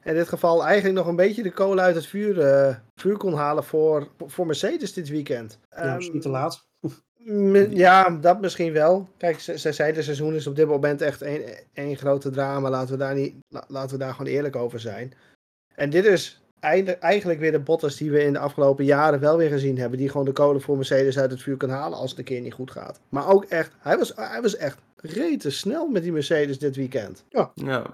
[0.04, 3.34] In dit geval eigenlijk nog een beetje de kolen uit het vuur, uh, vuur kon
[3.34, 5.60] halen voor, voor Mercedes dit weekend.
[5.70, 6.66] Ja, um, niet te laat.
[7.70, 9.10] Ja, dat misschien wel.
[9.18, 11.22] Kijk, ze, ze zei, het seizoen is op dit moment echt
[11.74, 12.70] één grote drama.
[12.70, 13.36] Laten we, daar niet,
[13.68, 15.14] laten we daar gewoon eerlijk over zijn.
[15.76, 16.42] En dit is
[17.00, 19.98] eigenlijk weer de Bottas die we in de afgelopen jaren wel weer gezien hebben.
[19.98, 22.42] Die gewoon de kolen voor Mercedes uit het vuur kan halen als het een keer
[22.42, 23.00] niet goed gaat.
[23.10, 27.26] Maar ook echt, hij was, hij was echt rete snel met die Mercedes dit weekend.
[27.30, 27.86] Ja, ja.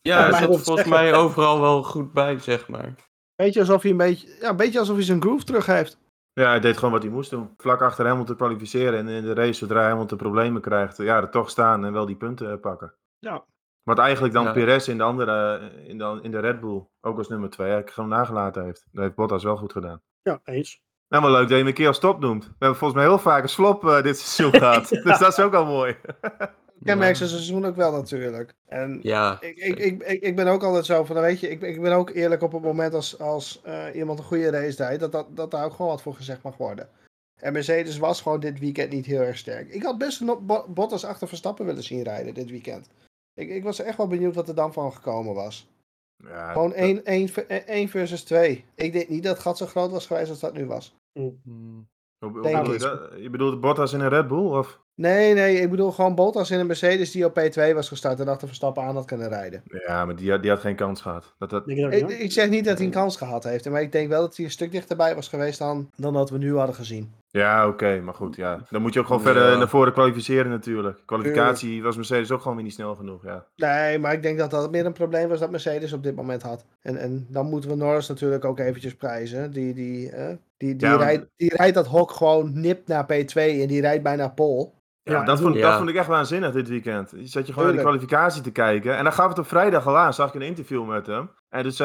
[0.00, 2.94] ja hij zat volgens mij overal wel goed bij, zeg maar.
[3.36, 5.98] Beetje alsof hij een beetje, ja, een beetje alsof hij zijn groove terug heeft.
[6.38, 7.54] Ja, hij deed gewoon wat hij moest doen.
[7.56, 11.50] Vlak achter Hamilton kwalificeren en in de race, zodra Hamilton problemen krijgt, ja, er toch
[11.50, 12.94] staan en wel die punten eh, pakken.
[13.18, 13.44] Ja.
[13.82, 14.52] Wat eigenlijk dan ja.
[14.52, 17.66] Perez in de andere, eh, in de, in de Red Bull, ook als nummer 2,
[17.66, 18.86] eigenlijk gewoon nagelaten heeft.
[18.92, 20.02] Dat heeft Bottas wel goed gedaan.
[20.22, 20.80] Ja, eens.
[21.08, 22.44] Nou, maar leuk dat je me een keer als top noemt.
[22.44, 24.88] We hebben volgens mij heel vaak een slop uh, dit seizoen gehad.
[25.04, 25.96] Dus dat is ook al mooi.
[26.84, 28.54] Kenmerk zijn seizoen ook wel natuurlijk.
[28.66, 29.40] En ja.
[29.40, 32.10] ik, ik, ik, ik, ben ook altijd zo van, weet je, ik, ik ben ook
[32.10, 35.50] eerlijk op het moment als, als uh, iemand een goede race deed, dat, dat, dat
[35.50, 36.88] daar ook gewoon wat voor gezegd mag worden.
[37.36, 39.72] En Mercedes was gewoon dit weekend niet heel erg sterk.
[39.74, 42.88] Ik had best een Bottas achter Verstappen willen zien rijden dit weekend.
[43.34, 45.68] Ik, ik was echt wel benieuwd wat er dan van gekomen was.
[46.16, 48.64] Ja, gewoon 1 versus 2.
[48.74, 50.96] Ik denk niet dat het gat zo groot was geweest als dat nu was.
[51.12, 51.88] Mm.
[52.18, 53.10] Hoe, hoe bedoel je, dat?
[53.18, 54.58] je bedoelt Bottas in een Red Bull?
[54.58, 54.80] Of?
[54.94, 58.28] Nee, nee, ik bedoel gewoon Bottas in een Mercedes die op P2 was gestart en
[58.28, 59.62] achter Verstappen aan had kunnen rijden.
[59.86, 61.34] Ja, maar die, die had geen kans gehad.
[61.38, 61.68] Dat, dat...
[61.68, 64.36] Ik, ik, zeg niet dat hij een kans gehad heeft, maar ik denk wel dat
[64.36, 67.12] hij een stuk dichterbij was geweest dan, dan dat we nu hadden gezien.
[67.38, 68.60] Ja, oké, maar goed, ja.
[68.70, 71.02] Dan moet je ook gewoon verder naar voren kwalificeren natuurlijk.
[71.06, 73.46] Kwalificatie was Mercedes ook gewoon weer niet snel genoeg, ja.
[73.56, 76.42] Nee, maar ik denk dat dat meer een probleem was dat Mercedes op dit moment
[76.42, 76.64] had.
[76.80, 79.50] En, en dan moeten we Norris natuurlijk ook eventjes prijzen.
[79.50, 80.12] Die, die,
[80.56, 84.28] die, die, rijdt, die rijdt dat hok gewoon nipt naar P2 en die rijdt bijna
[84.28, 84.76] pol.
[85.02, 87.12] Ja, dat, vond, dat vond ik echt waanzinnig dit weekend.
[87.16, 88.96] Je zat je gewoon naar de kwalificatie te kijken.
[88.96, 91.30] En dan gaf het op vrijdag al aan, zag ik een interview met hem.
[91.48, 91.78] En dus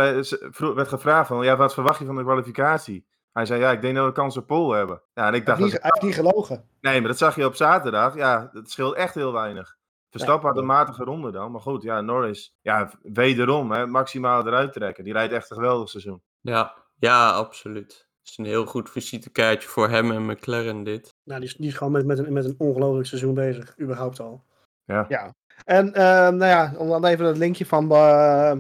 [0.57, 3.05] werd gevraagd van, ja, wat verwacht je van de kwalificatie?
[3.33, 5.01] Hij zei, ja, ik denk dat we kans op pol hebben.
[5.13, 5.59] Ja, en ik dacht...
[5.59, 6.67] Hij heeft, niet, niet gelogen.
[6.81, 8.15] Nee, maar dat zag je op zaterdag.
[8.15, 9.77] Ja, het scheelt echt heel weinig.
[10.09, 11.51] Verstappen had een matige ronde dan.
[11.51, 15.03] Maar goed, ja, Norris, ja, wederom, hè, maximaal eruit trekken.
[15.03, 16.21] Die rijdt echt een geweldig seizoen.
[16.41, 18.07] Ja, ja, absoluut.
[18.19, 21.13] Het is een heel goed visitekaartje voor hem en McLaren dit.
[21.23, 24.19] Nou, die is, die is gewoon met, met, een, met een ongelooflijk seizoen bezig, überhaupt
[24.19, 24.43] al.
[24.85, 25.05] Ja.
[25.09, 25.33] ja.
[25.65, 25.93] En uh,
[26.29, 28.51] nou ja, om dan even het linkje van, uh,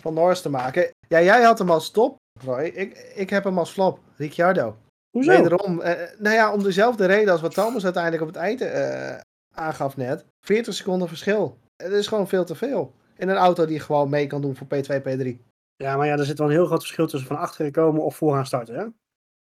[0.00, 0.90] van Norris te maken.
[1.08, 2.16] Ja, jij had hem als top,
[2.58, 4.76] Ik, ik heb hem als flop, Ricciardo.
[5.10, 5.30] Hoezo?
[5.30, 8.62] Wederom, uh, nou ja, om dezelfde reden als wat Thomas uiteindelijk op het eind
[9.54, 10.24] aangaf net.
[10.40, 11.58] 40 seconden verschil.
[11.76, 12.94] Het is gewoon veel te veel.
[13.16, 15.46] In een auto die gewoon mee kan doen voor P2, P3.
[15.76, 18.16] Ja, maar ja, er zit wel een heel groot verschil tussen van achteren komen of
[18.16, 18.86] vooraan starten, hè?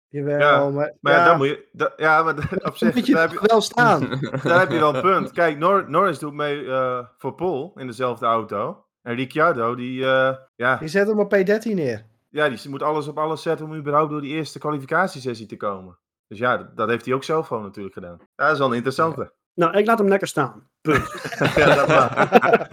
[0.08, 1.68] Jawel, ja, maar, maar ja, dan moet je.
[1.72, 2.34] Da, ja, maar
[2.68, 2.94] op zich.
[2.94, 4.00] Moet je daar heb je wel staan.
[4.42, 5.32] daar heb je wel een punt.
[5.32, 8.84] Kijk, Nor Norris doet mee uh, voor Pol in dezelfde auto.
[9.02, 10.00] En Ricciardo, die.
[10.00, 10.76] Uh, ja.
[10.76, 12.04] Die zet hem op P13 neer.
[12.36, 15.98] Ja, die moet alles op alles zetten om überhaupt door die eerste kwalificatiesessie te komen.
[16.28, 18.16] Dus ja, dat, dat heeft hij ook zelf gewoon natuurlijk gedaan.
[18.18, 19.20] Ja, dat is wel een interessante.
[19.20, 19.30] Ja.
[19.54, 20.68] Nou, ik laat hem lekker staan.
[20.80, 21.30] Punt.
[21.56, 22.70] ja, dat maar.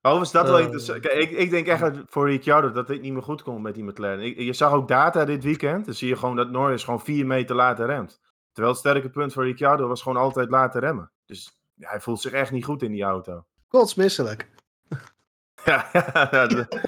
[0.00, 1.00] Overigens, dat wel interessant.
[1.00, 3.74] Kijk, ik, ik denk echt dat voor Ricciardo dat dit niet meer goed komt met
[3.74, 4.24] die McLaren.
[4.24, 5.84] Ik, je zag ook data dit weekend.
[5.84, 8.20] Dan zie je gewoon dat Norris gewoon vier meter later remt.
[8.52, 11.12] Terwijl het sterke punt voor Ricciardo was gewoon altijd laten remmen.
[11.24, 13.44] Dus ja, hij voelt zich echt niet goed in die auto.
[13.68, 14.48] Kotsmisselijk.
[15.70, 15.88] Ja,
[16.30, 16.80] ja, dat,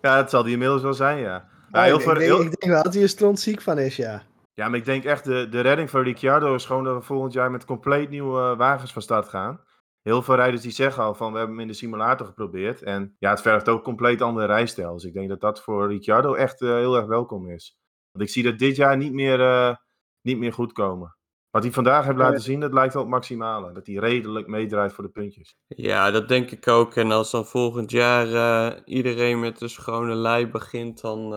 [0.00, 1.48] ja, dat zal die inmiddels wel zijn, ja.
[1.72, 2.40] ja heel ik, denk, heel...
[2.40, 4.22] ik denk wel dat hij er strontziek van is, ja.
[4.54, 7.32] Ja, maar ik denk echt de, de redding voor Ricciardo is gewoon dat we volgend
[7.32, 9.60] jaar met compleet nieuwe wagens van start gaan
[10.06, 12.82] heel veel rijders die zeggen al van we hebben hem in de simulator geprobeerd.
[12.82, 14.92] En ja, het vergt ook compleet andere rijstijl.
[14.92, 17.76] Dus ik denk dat dat voor Ricciardo echt uh, heel erg welkom is.
[18.12, 19.74] Want ik zie dat dit jaar niet meer, uh,
[20.20, 21.15] niet meer goed komen.
[21.56, 23.72] Wat hij vandaag heeft laten zien, dat lijkt wel het maximale.
[23.72, 25.56] Dat hij redelijk meedraait voor de puntjes.
[25.66, 26.94] Ja, dat denk ik ook.
[26.94, 31.30] En als dan volgend jaar uh, iedereen met een schone lei begint, dan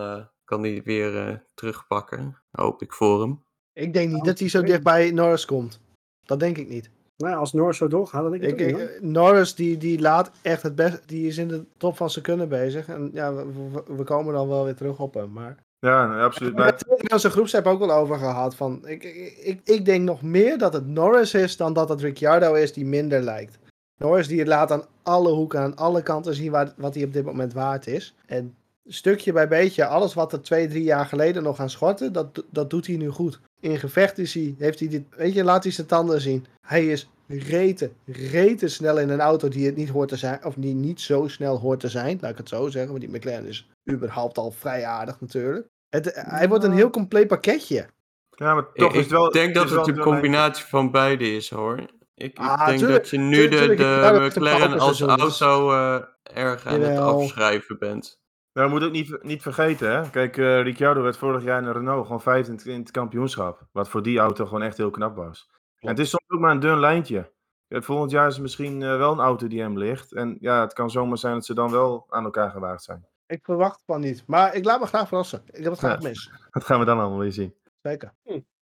[0.44, 2.42] kan hij het weer terugpakken.
[2.50, 3.44] Hoop ik voor hem.
[3.72, 5.80] Ik denk niet dat hij zo dicht bij Norris komt.
[6.22, 6.90] Dat denk ik niet.
[7.16, 10.62] Nou, als Norris zo doorgaat, dan denk ik, ik, ik Norris die, die laat echt
[10.62, 12.88] het best, die is in de top van zijn kunnen bezig.
[12.88, 15.68] En ja, we, we, komen dan wel weer terug op hem, maar...
[15.80, 16.54] Ja, absoluut.
[16.54, 18.54] Maar het hebben onze groepsapp ook wel over gehad.
[18.54, 19.04] Van, ik,
[19.42, 22.84] ik, ik denk nog meer dat het Norris is dan dat het Ricciardo is die
[22.84, 23.58] minder lijkt.
[23.96, 27.12] Norris die het laat aan alle hoeken, aan alle kanten zien waar, wat hij op
[27.12, 28.14] dit moment waard is.
[28.26, 28.54] En
[28.86, 32.70] stukje bij beetje, alles wat er twee, drie jaar geleden nog aan schortte, dat, dat
[32.70, 33.40] doet hij nu goed.
[33.60, 36.46] In gevecht is hij, heeft hij dit, weet je, laat hij zijn tanden zien.
[36.60, 40.54] Hij is reten, reten snel in een auto die het niet hoort te zijn, of
[40.56, 43.46] die niet zo snel hoort te zijn, laat ik het zo zeggen, want die McLaren
[43.46, 45.68] is überhaupt al vrij aardig natuurlijk.
[45.88, 47.88] Het, hij wordt een heel compleet pakketje.
[48.30, 49.26] Ja, maar toch ik, is het wel...
[49.26, 51.80] Ik denk dat het een combinatie van beide is hoor.
[52.14, 56.02] Ik, Ah, ik denk tuurlijk, dat je nu tuurlijk, de, de McLaren als auto eh,
[56.22, 58.20] erg aan het afschrijven bent.
[58.52, 60.10] Nou, we moeten ook niet, niet vergeten, hè.
[60.10, 62.90] Kijk, eh Ricciardo werd vorig jaar in een Renault gewoon vijfde in, het- in het
[62.90, 63.66] kampioenschap.
[63.72, 65.50] Wat voor die auto gewoon echt heel knap was.
[65.78, 67.32] En het is soms ook maar een dun lijntje.
[67.68, 70.12] Volgend jaar is misschien eh, wel een auto die hem ligt.
[70.12, 73.06] En ja, het kan zomaar zijn dat ze dan wel aan elkaar gewaagd zijn.
[73.30, 74.22] Ik verwacht van niet.
[74.26, 75.42] Maar ik laat me graag verrassen.
[75.46, 76.08] Ik heb het graag Ja.
[76.08, 76.30] mis.
[76.50, 77.54] Dat gaan we dan allemaal weer zien.
[77.82, 78.12] Zeker.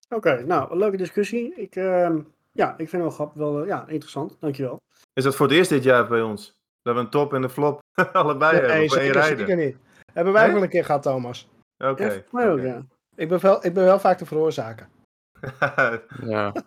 [0.09, 1.55] Oké, nou, een leuke discussie.
[1.55, 2.21] Ik, ehm,
[2.53, 4.37] ja, ik vind het wel grappig, wel eh, ja, interessant.
[4.41, 4.81] Dankjewel.
[5.13, 6.57] Is dat voor het eerst dit jaar bij ons?
[6.83, 7.81] Dat we een top en een flop
[8.13, 9.77] allebei hebben Nee, zeker, zeker niet.
[10.13, 10.55] Hebben wij ook Nee?
[10.57, 11.49] wel een keer gehad, Thomas.
[11.79, 12.05] Oké.
[12.31, 12.63] Ja, oké.
[12.63, 12.83] ja.
[13.23, 14.89] Ik ben wel, ik ben wel vaak de veroorzaker.
[16.25, 16.65] Ja, dat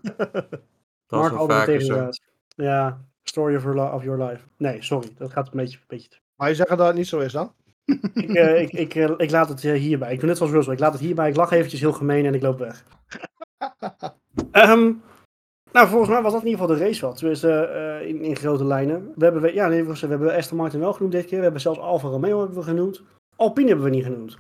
[0.51, 0.59] is
[1.07, 2.09] Mark wel altijd tegen.
[2.55, 4.47] Ja, story of your, li- of your life.
[4.57, 7.07] Nee, sorry, dat gaat een beetje, een beetje te Maar je zegt dat het niet
[7.07, 7.53] zo is dan?
[8.13, 10.13] Ik, eh, ik, ik, eh, ik laat het eh, hierbij.
[10.13, 10.73] Ik doe net zoals Russell.
[10.73, 11.29] Ik laat het hierbij.
[11.29, 12.83] Ik lach eventjes heel gemeen en ik loop weg.
[14.51, 14.93] Ehm,
[15.71, 17.13] nou, volgens mij was dat in ieder geval de race.
[17.13, 19.11] Tenminste, eh, in, in grote lijnen.
[19.15, 21.37] We hebben, ja, nee, we hebben Aston Martin wel genoemd dit keer.
[21.37, 23.01] We hebben zelfs Alfa Romeo hebben we genoemd.
[23.35, 24.37] Alpine hebben we niet genoemd.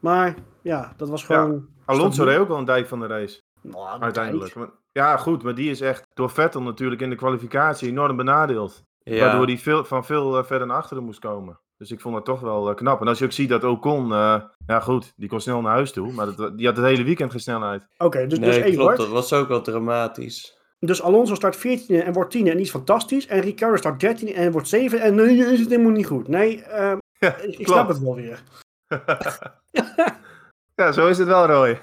[0.00, 1.68] Maar ja, dat was gewoon...
[1.84, 3.40] Alonso reed ook wel een dijk van de race.
[3.60, 4.54] Nou, Uiteindelijk.
[4.54, 8.82] Maar- Ja, goed, maar die is echt door Vettel natuurlijk in de kwalificatie enorm benadeeld.
[8.98, 11.58] Ja, Waardoor hij veel, van veel verder naar achteren moest komen.
[11.76, 13.00] Dus ik vond dat toch wel eh, knap.
[13.00, 15.92] En als je ook ziet dat Ocon, eh ja goed, die kon snel naar huis
[15.92, 16.12] toe.
[16.12, 17.82] Maar dat, die had het hele weekend geen snelheid.
[17.98, 18.96] Oké, dus, dus nee, klopt.
[18.96, 20.58] Dat was ook wel dramatisch.
[20.78, 23.26] Dus Alonso start 14 en wordt 10 en die is fantastisch.
[23.26, 26.28] En Ricciardo start 13 en wordt 7 en nee, is het helemaal niet goed.
[26.28, 27.70] Nee, ehm, Ja, ik, ik klopt.
[27.70, 28.42] snap het wel weer.
[30.80, 31.80] ja, zo is het wel, Roy.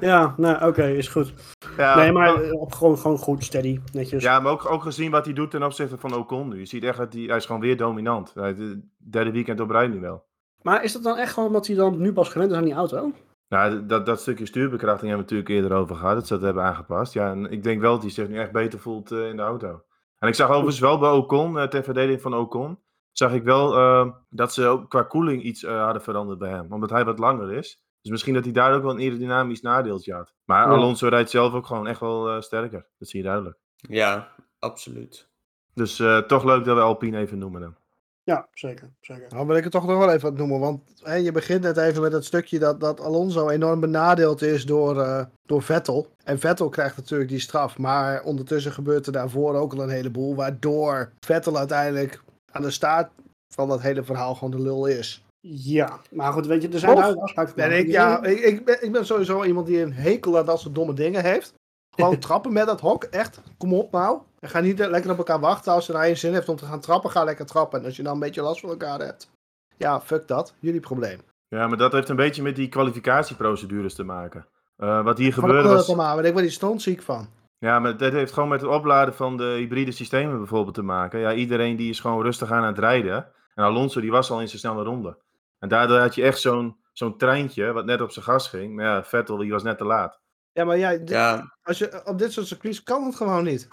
[0.00, 1.34] Ja, nou oké, is goed.
[1.76, 4.22] Ja, nee, maar op, gewoon, gewoon goed, steady, netjes.
[4.22, 6.58] Ja, maar ook, ook gezien wat hij doet ten opzichte van Ocon nu.
[6.58, 8.34] Je ziet echt dat hij, hij is gewoon weer dominant.
[8.34, 10.24] Het derde weekend op rij nu wel.
[10.62, 12.74] Maar is dat dan echt gewoon omdat hij dan nu pas gewend is aan die
[12.74, 13.12] auto?
[13.48, 16.14] Nou, dat, dat stukje stuurbekrachting hebben we natuurlijk eerder over gehad.
[16.14, 17.12] Dat ze dat hebben aangepast.
[17.12, 19.42] Ja, en ik denk wel dat hij zich nu echt beter voelt eh, in de
[19.42, 19.82] auto.
[20.18, 22.78] En ik zag overigens wel bij Ocon, eh, ter verdediging van Ocon,
[23.12, 26.72] zag ik wel eh, dat ze ook qua koeling iets hadden veranderd bij hem.
[26.72, 27.83] Omdat hij wat langer is.
[28.04, 30.32] Dus misschien dat hij daar ook wel een aerodynamisch nadeeltje had.
[30.44, 30.74] Maar Ja.
[30.74, 32.86] Alonso rijdt zelf ook gewoon echt wel eh, sterker.
[32.98, 33.56] Dat zie je duidelijk.
[33.76, 34.28] Ja,
[34.58, 35.28] absoluut.
[35.74, 37.74] Dus eh, toch leuk dat we Alpine even noemen dan.
[38.22, 38.90] Ja, zeker.
[39.00, 39.26] zeker.
[39.28, 40.60] Nou wil ik het toch nog wel even wat noemen.
[40.60, 44.66] Want hè, je begint net even met het stukje dat, dat Alonso enorm benadeeld is
[44.66, 46.08] door, eh, door Vettel.
[46.24, 47.78] En Vettel krijgt natuurlijk die straf.
[47.78, 50.34] Maar ondertussen gebeurt er daarvoor ook al een heleboel.
[50.34, 53.10] Waardoor Vettel uiteindelijk aan de staart
[53.54, 55.23] van dat hele verhaal gewoon de lul is.
[55.46, 57.86] Ja, maar goed, weet je, er zijn Of duidelijk afspraken En gemaakt.
[57.86, 60.74] ik, ja, ik, ik, ben, ik ben sowieso iemand die een hekel aan dat soort
[60.74, 61.54] domme dingen heeft.
[61.90, 63.40] Gewoon trappen met dat hok, echt.
[63.58, 64.18] Kom op nou.
[64.40, 65.72] En ga niet lekker op elkaar wachten.
[65.72, 67.78] Als je nou één zin heeft om te gaan trappen, ga lekker trappen.
[67.78, 69.30] En als je dan een beetje last van elkaar hebt.
[69.76, 70.54] Ja, fuck dat.
[70.58, 71.20] Jullie probleem.
[71.48, 74.46] Ja, maar dat heeft een beetje met die kwalificatieprocedures te maken.
[74.76, 75.86] Eh, wat hier Van gebeurde was...
[75.86, 75.96] was...
[75.96, 77.28] Maar, maar ik word hier stondziek van.
[77.58, 81.18] Ja, maar dat heeft gewoon met het opladen van de hybride systemen bijvoorbeeld te maken.
[81.18, 83.26] Ja, iedereen die is gewoon rustig aan het rijden.
[83.54, 85.16] En Alonso die was al in zijn snelle ronde.
[85.64, 88.74] En daardoor had je echt zo'n zo'n treintje wat net op zijn gas ging.
[88.74, 90.20] Maar ja, Vettel die was net te laat.
[90.52, 93.68] Ja, maar jij, Ja, als je, op dit soort circuits kan het gewoon niet.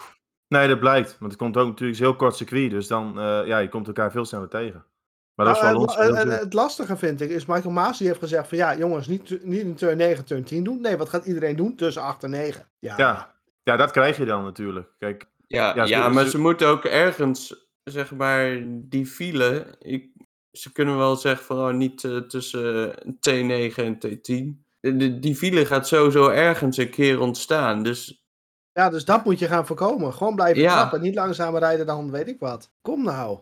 [0.48, 1.16] Nee, dat blijkt.
[1.18, 2.70] Want het komt ook natuurlijk een heel kort circuit.
[2.70, 4.84] Dus dan, eh, ja, je komt elkaar veel sneller tegen.
[5.34, 8.18] Maar dat is Nou, Alonso heel het- lastige vind ik, is Michael Maas die heeft
[8.18, 10.80] gezegd van ja, jongens, niet, niet in turn 9, turn 10 doen.
[10.80, 12.68] Nee, wat gaat iedereen doen tussen 8 en 9?
[12.78, 13.34] Ja, Ja.
[13.62, 14.88] Ja, dat krijg je dan natuurlijk.
[14.98, 19.66] Kijk, ja, Ja, maar ze- ze moeten ook ergens, zeg maar, die file.
[19.78, 20.10] Ik,
[20.52, 24.60] ze kunnen wel zeggen van oh, niet eh, tussen T9 en T10.
[24.80, 27.82] De, de- die file gaat sowieso ergens een keer ontstaan.
[27.82, 28.24] Dus
[28.72, 30.12] Ja, dus dat moet je gaan voorkomen.
[30.12, 30.76] Gewoon blijven Ja.
[30.76, 32.70] trappen, niet langzamer rijden dan weet ik wat.
[32.82, 33.38] Kom nou.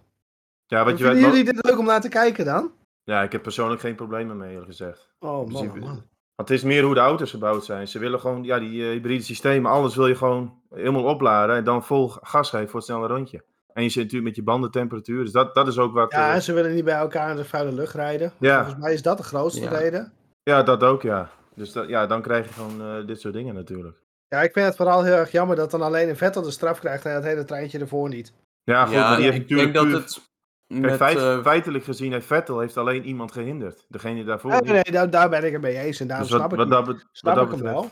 [0.66, 2.72] ja, wat je Vinden weet, jullie dit leuk om naar te kijken dan?
[3.04, 5.08] ja, ik heb persoonlijk geen problemen mee, eerlijk gezegd.
[5.18, 6.02] Oh man, oh, man.
[6.34, 7.88] Want het is meer hoe de auto's gebouwd zijn.
[7.88, 11.64] Ze willen gewoon, ja, die eh, hybride systemen, alles wil je gewoon helemaal opladen en
[11.64, 13.44] dan vol gas geven voor het snelle rondje.
[13.74, 16.12] En je zit natuurlijk met je bandentemperatuur, dus dat, dat is ook wat...
[16.12, 18.32] Ja, eh, en ze willen niet bij elkaar in de vuile lucht rijden.
[18.38, 18.56] Ja.
[18.62, 19.70] Volgens mij is dat de grootste Ja.
[19.78, 20.12] reden.
[20.42, 21.30] ja, dat ook, ja.
[21.54, 23.96] Dus dat, ja, dan krijg je gewoon eh, dit soort dingen natuurlijk.
[24.28, 26.78] Ja, ik vind het vooral heel erg jammer dat dan alleen een Vettel de straf
[26.78, 28.32] krijgt en het hele treintje ervoor niet.
[28.64, 30.28] Ja, goed, ja, maar die heeft ik denk natuurlijk dat het
[30.66, 33.84] Kijk, met, feit- eh, feitelijk gezien heeft Vettel heeft alleen iemand gehinderd.
[33.88, 36.46] Degene daarvoor Nee, nee, daar, daar ben ik het mee eens en daarom dus wat,
[36.46, 37.90] snap ik wat, dat, bet- snap wat ik dat hem wel.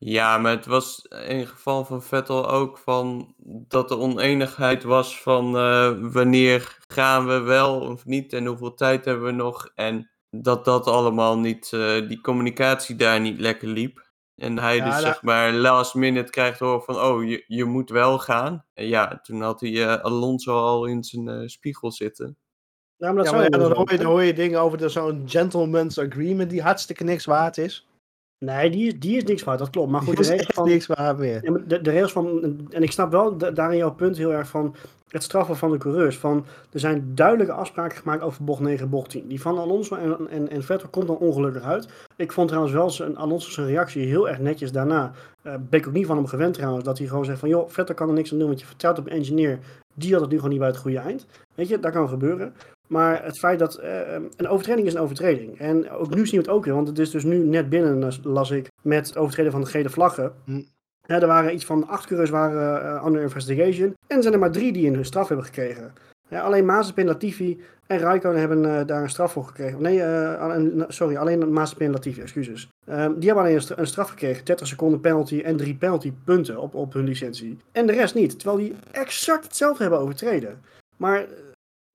[0.00, 5.56] Ja, maar het was in geval van Vettel ook van dat er oneenigheid was van
[5.56, 9.70] eh, wanneer gaan we wel of niet en hoeveel tijd hebben we nog.
[9.74, 14.06] En dat dat allemaal niet, eh, die communicatie daar niet lekker liep.
[14.34, 18.18] En hij dus zeg maar last minute krijgt hoor van, oh, je, je moet wel
[18.18, 18.64] gaan.
[18.74, 22.36] En ja, toen had hij uh, Alonso al in zijn uh, spiegel zitten.
[22.96, 25.98] Ja, maar, dat ja, maar dan, hoor je, dan hoor je dingen over zo'n gentleman's
[25.98, 27.87] agreement die hartstikke niks waard is.
[28.38, 29.90] Nee, die, is, die is niks waard, dat klopt.
[29.90, 31.62] Maar goed, de regels van, niks waard meer.
[31.66, 34.74] De, de regels van, en ik snap wel daarin jouw punt heel erg van
[35.08, 36.18] het straffen van de coureurs.
[36.18, 39.28] Van, er zijn duidelijke afspraken gemaakt over bocht 9 bocht 10.
[39.28, 41.88] Die van Alonso en, en, en Vettel komt dan ongelukkig uit.
[42.16, 45.12] Ik vond trouwens wel zijn, Alonso's reactie heel erg netjes daarna.
[45.42, 47.48] Uh, ben ik ook niet van hem gewend trouwens, dat hij gewoon zegt van...
[47.48, 49.58] joh, Vettel kan er niks aan doen, want je vertelt op een engineer...
[49.94, 51.26] die had het nu gewoon niet bij het goede eind.
[51.54, 52.54] Weet je, dat kan gebeuren.
[52.88, 54.00] Maar het feit dat uh,
[54.36, 55.58] een overtreding is een overtreding.
[55.58, 58.12] En ook nu zien we het ook weer, want het is dus nu net binnen,
[58.22, 60.32] las ik, met overtreden van de gele vlaggen.
[60.44, 60.62] Hm.
[61.06, 63.94] er waren iets van acht coureurs waren uh, under investigation.
[64.06, 65.92] En er zijn er maar drie die een straf hebben gekregen.
[66.28, 69.82] Ja, alleen Mazepin, Latifi en Raikkonen hebben uh, daar een straf voor gekregen.
[69.82, 72.68] Nee, uh, sorry, alleen Mazepin en Latifi, excuses.
[72.88, 74.44] Um, die hebben alleen een, straf gekregen.
[74.44, 77.58] 30 seconden penalty en drie penalty punten op, op hun licentie.
[77.72, 80.60] En de rest niet, terwijl die exact hetzelfde hebben overtreden.
[80.96, 81.26] Maar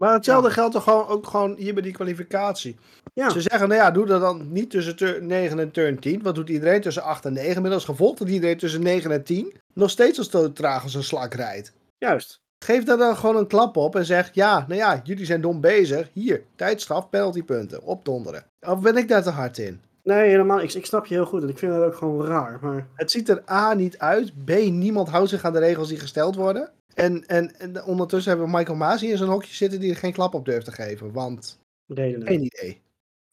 [0.04, 2.76] maar hetzelfde geldt toch gewoon, ook gewoon hier bij die kwalificatie.
[3.14, 3.30] Ja.
[3.30, 6.22] Ze zeggen, nou ja, doe dat dan niet tussen turn 9 en turn 10.
[6.22, 7.56] Wat doet iedereen tussen 8 en 9?
[7.56, 11.04] Inmiddels gevolgd dat iedereen tussen 9 en 10 nog steeds als te traag als een
[11.04, 11.74] slak rijdt.
[11.98, 12.42] Juist.
[12.66, 15.62] Geef daar dan gewoon een klap op en zeg, ja, nou ja, jullie zijn dom
[15.62, 16.10] bezig.
[16.14, 18.44] Hier, tijdstraf, penaltypunten, opdonderen.
[18.60, 19.82] Of ben ik daar te hard in?
[20.04, 20.62] Nee, helemaal.
[20.62, 22.60] Ik, ik snap je heel goed en ik vind het ook gewoon raar.
[22.62, 22.88] Maar...
[22.96, 24.46] Het ziet er A niet uit.
[24.46, 26.72] B, niemand houdt zich aan de regels die gesteld worden.
[26.96, 30.14] En, en, en ondertussen hebben we Michael Masi in zo'n hokje zitten die er geen
[30.14, 31.12] klap op durft te geven.
[31.12, 32.30] Want Redelijk.
[32.30, 32.82] geen idee.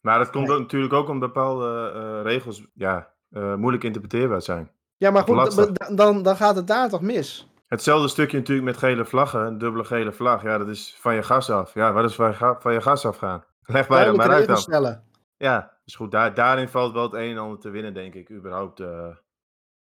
[0.01, 4.71] Maar dat komt natuurlijk ook omdat bepaalde uh, regels ja, uh, moeilijk interpreteerbaar zijn.
[4.97, 7.51] Ja, maar goed, dan, dan gaat het daar toch mis?
[7.67, 10.43] Hetzelfde stukje natuurlijk met gele vlaggen, een dubbele gele vlag.
[10.43, 11.73] Ja, dat is van je gas af.
[11.73, 13.43] Ja, wat is van je, van je gas afgaan?
[13.61, 14.57] Leg bij er maar uit dan.
[14.57, 15.03] Stellen.
[15.37, 18.31] Ja, dus goed, daar, daarin valt wel het een en ander te winnen, denk ik,
[18.31, 19.15] überhaupt uh,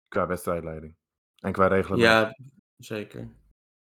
[0.09, 0.97] qua wedstrijdleiding.
[1.41, 1.99] En qua regelen.
[1.99, 2.37] Ja,
[2.77, 3.29] zeker.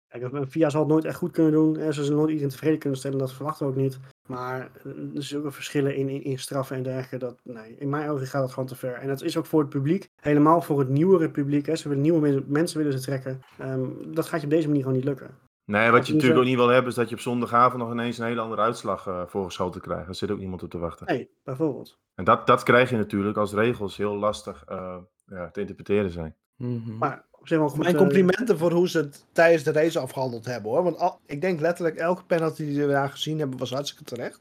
[0.07, 1.75] Kijk, VIA zal het nooit echt goed kunnen doen.
[1.75, 3.99] Ze zullen nooit iedereen tevreden kunnen stellen, dat verwachten we ook niet.
[4.27, 4.69] Maar
[5.15, 7.17] er zijn ook verschillen in, in, in straffen en dergelijke.
[7.17, 8.93] Dat, nee, in mijn ogen gaat dat gewoon te ver.
[8.93, 11.65] En dat is ook voor het publiek, helemaal voor het nieuwere publiek.
[11.65, 11.75] Hè.
[11.75, 13.41] Ze willen nieuwe mensen willen ze trekken.
[13.61, 15.29] Um, dat gaat je op deze manier gewoon niet lukken.
[15.65, 18.17] Nee, wat je natuurlijk ook niet wil hebben, is dat je op zondagavond nog ineens
[18.17, 20.05] een hele andere uitslag uh, voorgeschoten krijgt.
[20.05, 21.05] Daar zit ook niemand op te wachten.
[21.05, 21.99] Nee, bijvoorbeeld.
[22.15, 26.35] En dat, dat krijg je natuurlijk als regels heel lastig uh, ja, te interpreteren zijn.
[26.55, 26.97] Mm -hmm.
[26.97, 30.83] Maar Mijn eh, complimenten voor hoe ze het tijdens de race afgehandeld hebben hoor.
[30.83, 34.39] Want al, ik denk letterlijk elke penalty die we daar gezien hebben was hartstikke terecht.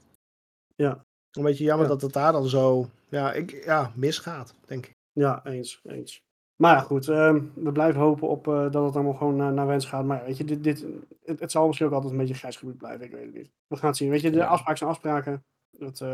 [0.74, 1.04] Ja.
[1.30, 4.94] Een beetje jammer dat het daar dan zo ja, ik, ja, misgaat, denk ik.
[5.12, 5.80] Ja, eens.
[5.84, 6.24] eens.
[6.56, 7.08] Maar ja, goed.
[7.08, 10.04] Uh, we blijven hopen op uh, dat het allemaal gewoon naar, naar wens gaat.
[10.04, 10.84] Maar weet je, dit, dit,
[11.24, 13.06] het, het, zal misschien ook altijd een beetje grijs gebied blijven.
[13.06, 13.50] Ik weet het niet.
[13.66, 14.10] We gaan het zien.
[14.10, 15.44] Weet je, de afspraken zijn afspraken.
[15.70, 16.04] Dat,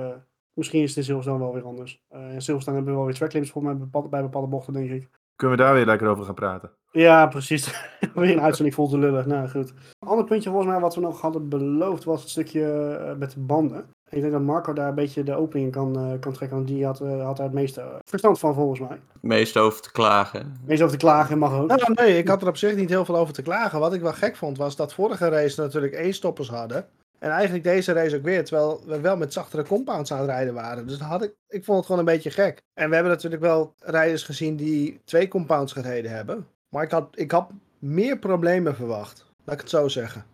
[0.52, 2.02] misschien is het in Silverstone wel weer anders.
[2.08, 3.74] In Silverstone hebben we wel weer tracklimits voor mij
[4.10, 5.08] bij bepaalde bochten, denk ik.
[5.42, 6.70] Kunnen we daar weer lekker over gaan praten?
[6.90, 7.86] Ja, precies.
[8.14, 9.26] weer een uitzending vol te lullig.
[9.26, 9.72] Nou goed.
[9.98, 13.40] Een ander puntje volgens mij wat we nog hadden beloofd was het stukje met de
[13.40, 13.84] banden.
[14.08, 16.84] Ik denk dat Marco daar een beetje de opening kan, uh, kan trekken, want die
[16.84, 19.00] had, uh, had daar het meeste verstand van volgens mij.
[19.12, 20.40] Het meest over te klagen.
[20.40, 21.68] Het meest over te klagen mag ook.
[21.68, 23.80] Nou, nee, ik had er op zich niet heel veel over te klagen.
[23.80, 26.86] Wat ik wel gek vond was dat vorige race natuurlijk één stoppers hadden.
[27.22, 30.54] En eigenlijk deze race ook weer, terwijl we wel met zachtere compounds aan het rijden
[30.54, 30.86] waren.
[30.86, 32.62] Dus had ik, ik vond het gewoon een beetje gek.
[32.74, 36.46] En we hebben natuurlijk wel rijders gezien die twee compounds gereden hebben.
[36.68, 39.26] Maar ik had, ik had meer problemen verwacht.
[39.44, 40.24] Laat ik het zo zeggen.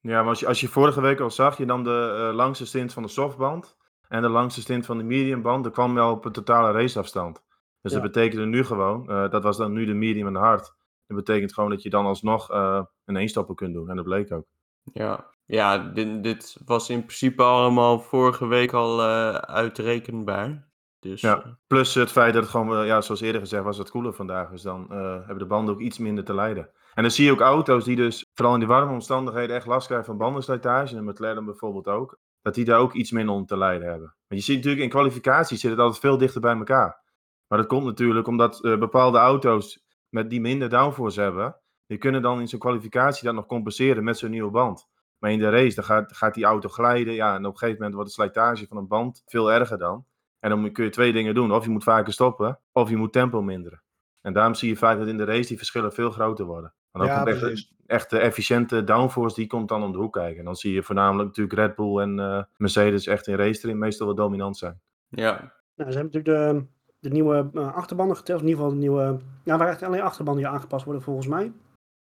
[0.00, 2.66] Ja, maar als je, als je vorige week al zag, je nam de uh, langste
[2.66, 3.76] stint van de softband
[4.08, 7.42] en de langste stint van de mediumband, dan kwam je al op een totale raceafstand.
[7.80, 8.00] Dus ja.
[8.00, 10.74] dat betekende nu gewoon, uh, dat was dan nu de medium en de hard.
[11.06, 13.90] Dat betekent gewoon dat je dan alsnog uh, een eenstapper kunt doen.
[13.90, 14.46] En dat bleek ook.
[14.92, 19.02] Ja, ja dit, dit was in principe allemaal vorige week al
[19.40, 20.68] uitrekenbaar.
[21.00, 24.14] Dus, ja, plus het feit dat het gewoon, ja, zoals eerder gezegd, was het koeler
[24.14, 24.50] vandaag.
[24.50, 26.70] Dus dan hebben de banden ook iets minder te lijden.
[26.94, 29.86] En dan zie je ook auto's die dus, vooral in die warme omstandigheden, echt last
[29.86, 30.96] krijgen van bandenslijtage.
[30.96, 32.18] En McLaren bijvoorbeeld ook.
[32.42, 34.14] Dat die daar ook iets minder onder te lijden hebben.
[34.28, 37.02] Want je ziet natuurlijk in kwalificaties zit het altijd veel dichter bij elkaar.
[37.48, 42.22] Maar dat komt natuurlijk omdat uh, bepaalde auto's met die minder downforce hebben, die kunnen
[42.22, 44.88] dan in zo'n kwalificatie dat nog compenseren met zo'n nieuwe band.
[45.18, 47.14] Maar in de race, dan gaat, gaat die auto glijden.
[47.14, 50.04] Ja, en op een gegeven moment wordt de slijtage van een band veel erger dan.
[50.38, 51.52] En dan kun je twee dingen doen.
[51.52, 53.82] Of je moet vaker stoppen, of je moet tempo minderen.
[54.20, 56.74] En daarom zie je vaak dat in de race die verschillen veel groter worden.
[56.92, 60.38] En ook ja, echt, echt de efficiënte downforce, die komt dan om de hoek kijken.
[60.38, 63.78] En dan zie je voornamelijk natuurlijk Red Bull en uh, Mercedes echt in race erin
[63.78, 64.80] meestal wel dominant zijn.
[65.08, 65.30] Ja.
[65.74, 66.66] Nou, ze hebben natuurlijk de,
[66.98, 68.40] de nieuwe uh, achterbanden geteld.
[68.40, 69.18] In ieder geval de nieuwe...
[69.42, 71.52] Ja, waar echt alleen achterbanden die aangepast worden volgens mij.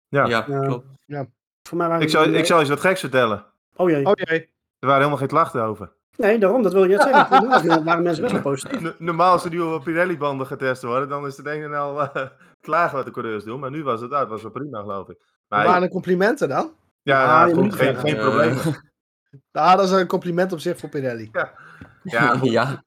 [0.08, 0.86] Ja, ja uh, klopt.
[1.06, 1.26] Ja.
[1.68, 3.46] Voor mij waren ik, zou, ik zal eens wat geks vertellen.
[3.76, 4.06] Oh jee.
[4.06, 4.40] Oh jee.
[4.78, 5.92] Er waren helemaal geen klachten over.
[6.16, 7.60] Nee, daarom, dat wil je net zeggen.
[7.60, 8.98] Toen waren mensen best wel positief.
[8.98, 12.16] Normaal als er nu op Pirelli-banden getest worden, dan is het een en al uh,
[12.60, 13.60] klagen wat de coureurs doen.
[13.60, 15.18] Maar nu was het uit, was wel prima, geloof ik.
[15.48, 16.72] Maar waren de complimenten dan?
[17.02, 18.56] Ja, nou, geen, geen probleem.
[19.52, 21.28] Nou, dat is een compliment op zich voor Pirelli.
[21.32, 21.52] Ja,
[22.02, 22.84] ja, ja.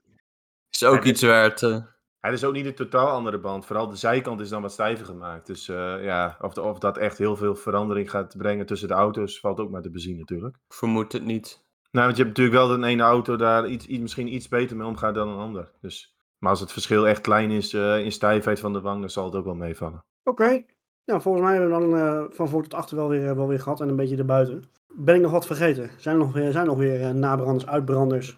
[0.69, 1.61] is ook iets waard.
[1.61, 1.77] Uh...
[2.19, 3.65] Het is ook niet een totaal andere band.
[3.65, 5.47] Vooral de zijkant is dan wat stijver gemaakt.
[5.47, 9.39] Dus uh, ja, of, of dat echt heel veel verandering gaat brengen tussen de auto's,
[9.39, 10.57] valt ook maar te bezien natuurlijk.
[10.67, 11.65] Vermoed het niet.
[11.91, 14.47] Nou, want je hebt natuurlijk wel dat een ene auto daar iets, iets, misschien iets
[14.47, 15.71] beter mee omgaat dan een ander.
[15.81, 19.09] Dus, maar als het verschil echt klein is uh, in stijfheid van de wang, dan
[19.09, 20.03] zal het ook wel meevallen.
[20.23, 20.43] Oké.
[20.43, 20.65] Okay.
[21.05, 23.59] Nou, volgens mij hebben we dan uh, van voor tot achter wel weer, wel weer
[23.59, 24.63] gehad en een beetje erbuiten.
[24.93, 25.89] Ben ik nog wat vergeten?
[25.97, 28.37] Zijn er nog weer, zijn er nog weer uh, nabranders, uitbranders?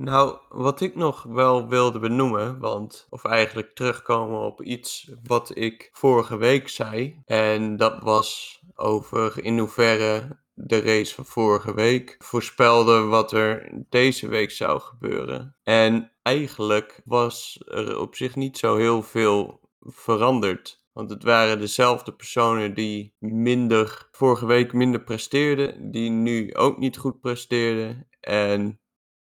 [0.00, 5.90] Nou, wat ik nog wel wilde benoemen, want, of eigenlijk terugkomen op iets wat ik
[5.92, 7.22] vorige week zei.
[7.24, 14.28] En dat was over in hoeverre de race van vorige week voorspelde wat er deze
[14.28, 15.56] week zou gebeuren.
[15.62, 20.84] En eigenlijk was er op zich niet zo heel veel veranderd.
[20.92, 26.96] Want het waren dezelfde personen die minder, vorige week minder presteerden, die nu ook niet
[26.96, 28.08] goed presteerden.
[28.20, 28.80] En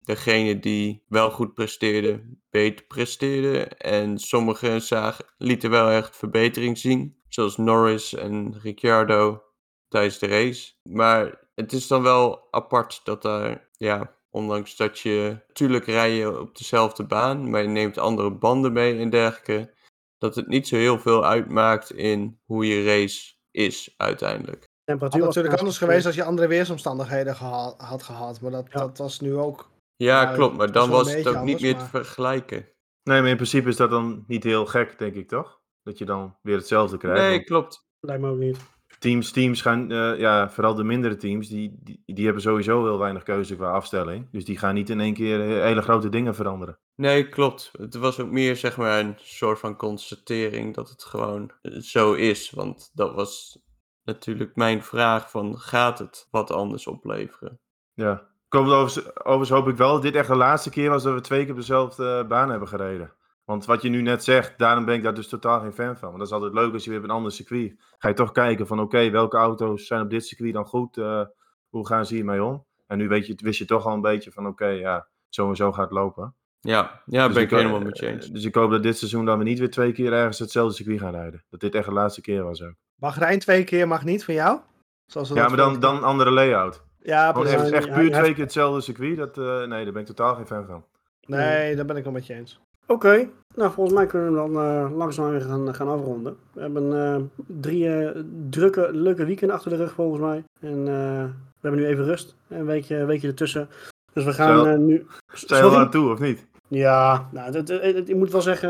[0.06, 3.78] degene die wel goed presteerden, beter presteerden.
[3.78, 7.20] En sommigen zagen, lieten wel echt verbetering zien.
[7.28, 9.44] Zoals Norris en Ricciardo
[9.88, 10.74] tijdens de race.
[10.90, 16.58] Maar het is dan wel apart dat daar, ja, ondanks dat je, natuurlijk rijden op
[16.58, 19.74] dezelfde baan, maar je neemt andere banden mee en dergelijke,
[20.18, 24.70] dat het niet zo heel veel uitmaakt in hoe je race is uiteindelijk.
[24.84, 28.98] Temperatuur was natuurlijk anders geweest als je andere weersomstandigheden geha had gehad, maar dat, dat
[28.98, 29.70] was nu ook.
[30.04, 32.68] Ja, klopt, maar dan was het ook niet meer te vergelijken.
[33.04, 35.62] Nee, maar in principe is dat dan niet heel gek, denk ik toch?
[35.84, 37.22] Dat je dan weer hetzelfde krijgt.
[37.22, 37.88] Nee, klopt.
[38.00, 38.60] Lijkt me ook niet.
[39.00, 42.98] Teams, teams gaan, uh, ja, vooral de mindere teams, die, die, die, hebben sowieso heel
[42.98, 44.28] weinig keuze qua afstelling.
[44.32, 46.80] Dus die gaan niet in één keer hele grote dingen veranderen.
[46.96, 47.70] Nee, klopt.
[47.78, 52.50] Het was ook meer zeg maar een soort van constatering dat het gewoon zo is.
[52.50, 53.62] Want dat was
[54.04, 57.60] natuurlijk mijn vraag van, gaat het wat anders opleveren?
[57.94, 61.22] Ja, overigens, overigens hoop ik wel dat dit echt de laatste keer was dat we
[61.22, 63.14] twee keer op dezelfde baan hebben gereden.
[63.46, 66.08] Want wat je nu net zegt, daarom ben ik daar dus totaal geen fan van.
[66.08, 68.32] Want dat is altijd leuk als je weer op een ander circuit ga je toch
[68.32, 70.98] kijken van oké, welke auto's zijn op dit circuit dan goed?
[70.98, 71.22] Uh,
[71.70, 72.66] hoe gaan ze hiermee om?
[72.88, 75.56] En nu weet je, wist je toch al een beetje van oké, ja, zo en
[75.56, 76.36] zo gaat het lopen.
[76.60, 78.28] Ja, ja dus ben ik, helemaal met je eens.
[78.28, 81.00] Dus ik hoop dat dit seizoen dan we niet weer twee keer ergens hetzelfde circuit
[81.00, 81.44] gaan rijden.
[81.50, 82.74] Dat dit echt de laatste keer was ook.
[82.96, 84.60] Mag Rijn twee keer, mag niet van jou?
[85.06, 86.84] Zoals ja, maar dan, dan een andere layout.
[87.04, 87.54] Ja, precies.
[87.54, 90.48] Echt, echt puur twee keer hetzelfde circuit, dat, uh, nee, daar ben ik totaal geen
[90.48, 90.84] fan van.
[91.26, 92.60] Nee, daar ben ik wel met je eens.
[92.88, 96.38] Oké, nou volgens mij kunnen we dan uh, langzaam weer gaan, gaan afronden.
[96.54, 97.16] We hebben uh,
[97.48, 98.10] drie uh,
[98.50, 100.44] drukke, leuke weekenden achter de rug volgens mij.
[100.60, 103.70] En we hebben nu even rust, een weekje, een weekje ertussen.
[104.14, 105.06] Dus we gaan Stel, nu...
[105.34, 106.48] Sta je aan toe, of niet?
[106.74, 108.70] Ja, nou, het, het, ik moet wel zeggen.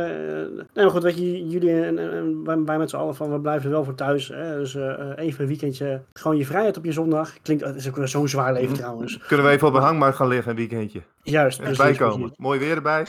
[0.56, 3.70] nee, maar goed, weet je, jullie en, en, wij met z'n allen van we blijven
[3.70, 4.28] wel voor thuis.
[4.28, 4.58] Hè?
[4.58, 6.02] Dus uh, even een weekendje.
[6.14, 7.42] Gewoon je vrijheid op je zondag.
[7.42, 9.18] Klinkt, het is ook zo'n zwaar leven trouwens.
[9.28, 11.02] Kunnen we even op een hangmat gaan liggen een weekendje?
[11.24, 11.60] Juist.
[11.60, 12.32] En bijkomen.
[12.36, 13.06] Mooi weer erbij.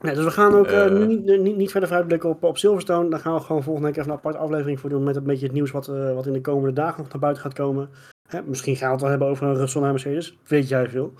[0.00, 3.10] Ja, dus we gaan ook uh, niet, niet, niet verder vooruitblikken op, op Silverstone.
[3.10, 5.04] Daar gaan we gewoon volgende week even een aparte aflevering voor doen.
[5.04, 7.54] Met een beetje het nieuws wat, wat in de komende dagen nog naar buiten gaat
[7.54, 7.90] komen.
[8.28, 10.38] Hè, misschien gaan we het wel hebben over een Russell naar Mercedes.
[10.46, 11.12] Weet jij veel.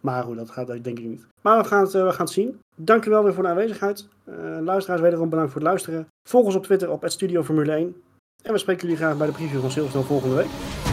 [0.00, 1.26] Maar goed, dat gaat denk ik niet.
[1.42, 2.60] Maar we gaan het, uh, we gaan het zien.
[2.76, 4.08] Dankjewel weer voor de aanwezigheid.
[4.60, 6.06] luisteraars, wederom bedankt voor het luisteren.
[6.28, 8.02] Volg ons op Twitter op Studio Formule 1.
[8.42, 10.89] En we spreken jullie graag bij de preview van Silverstone volgende week.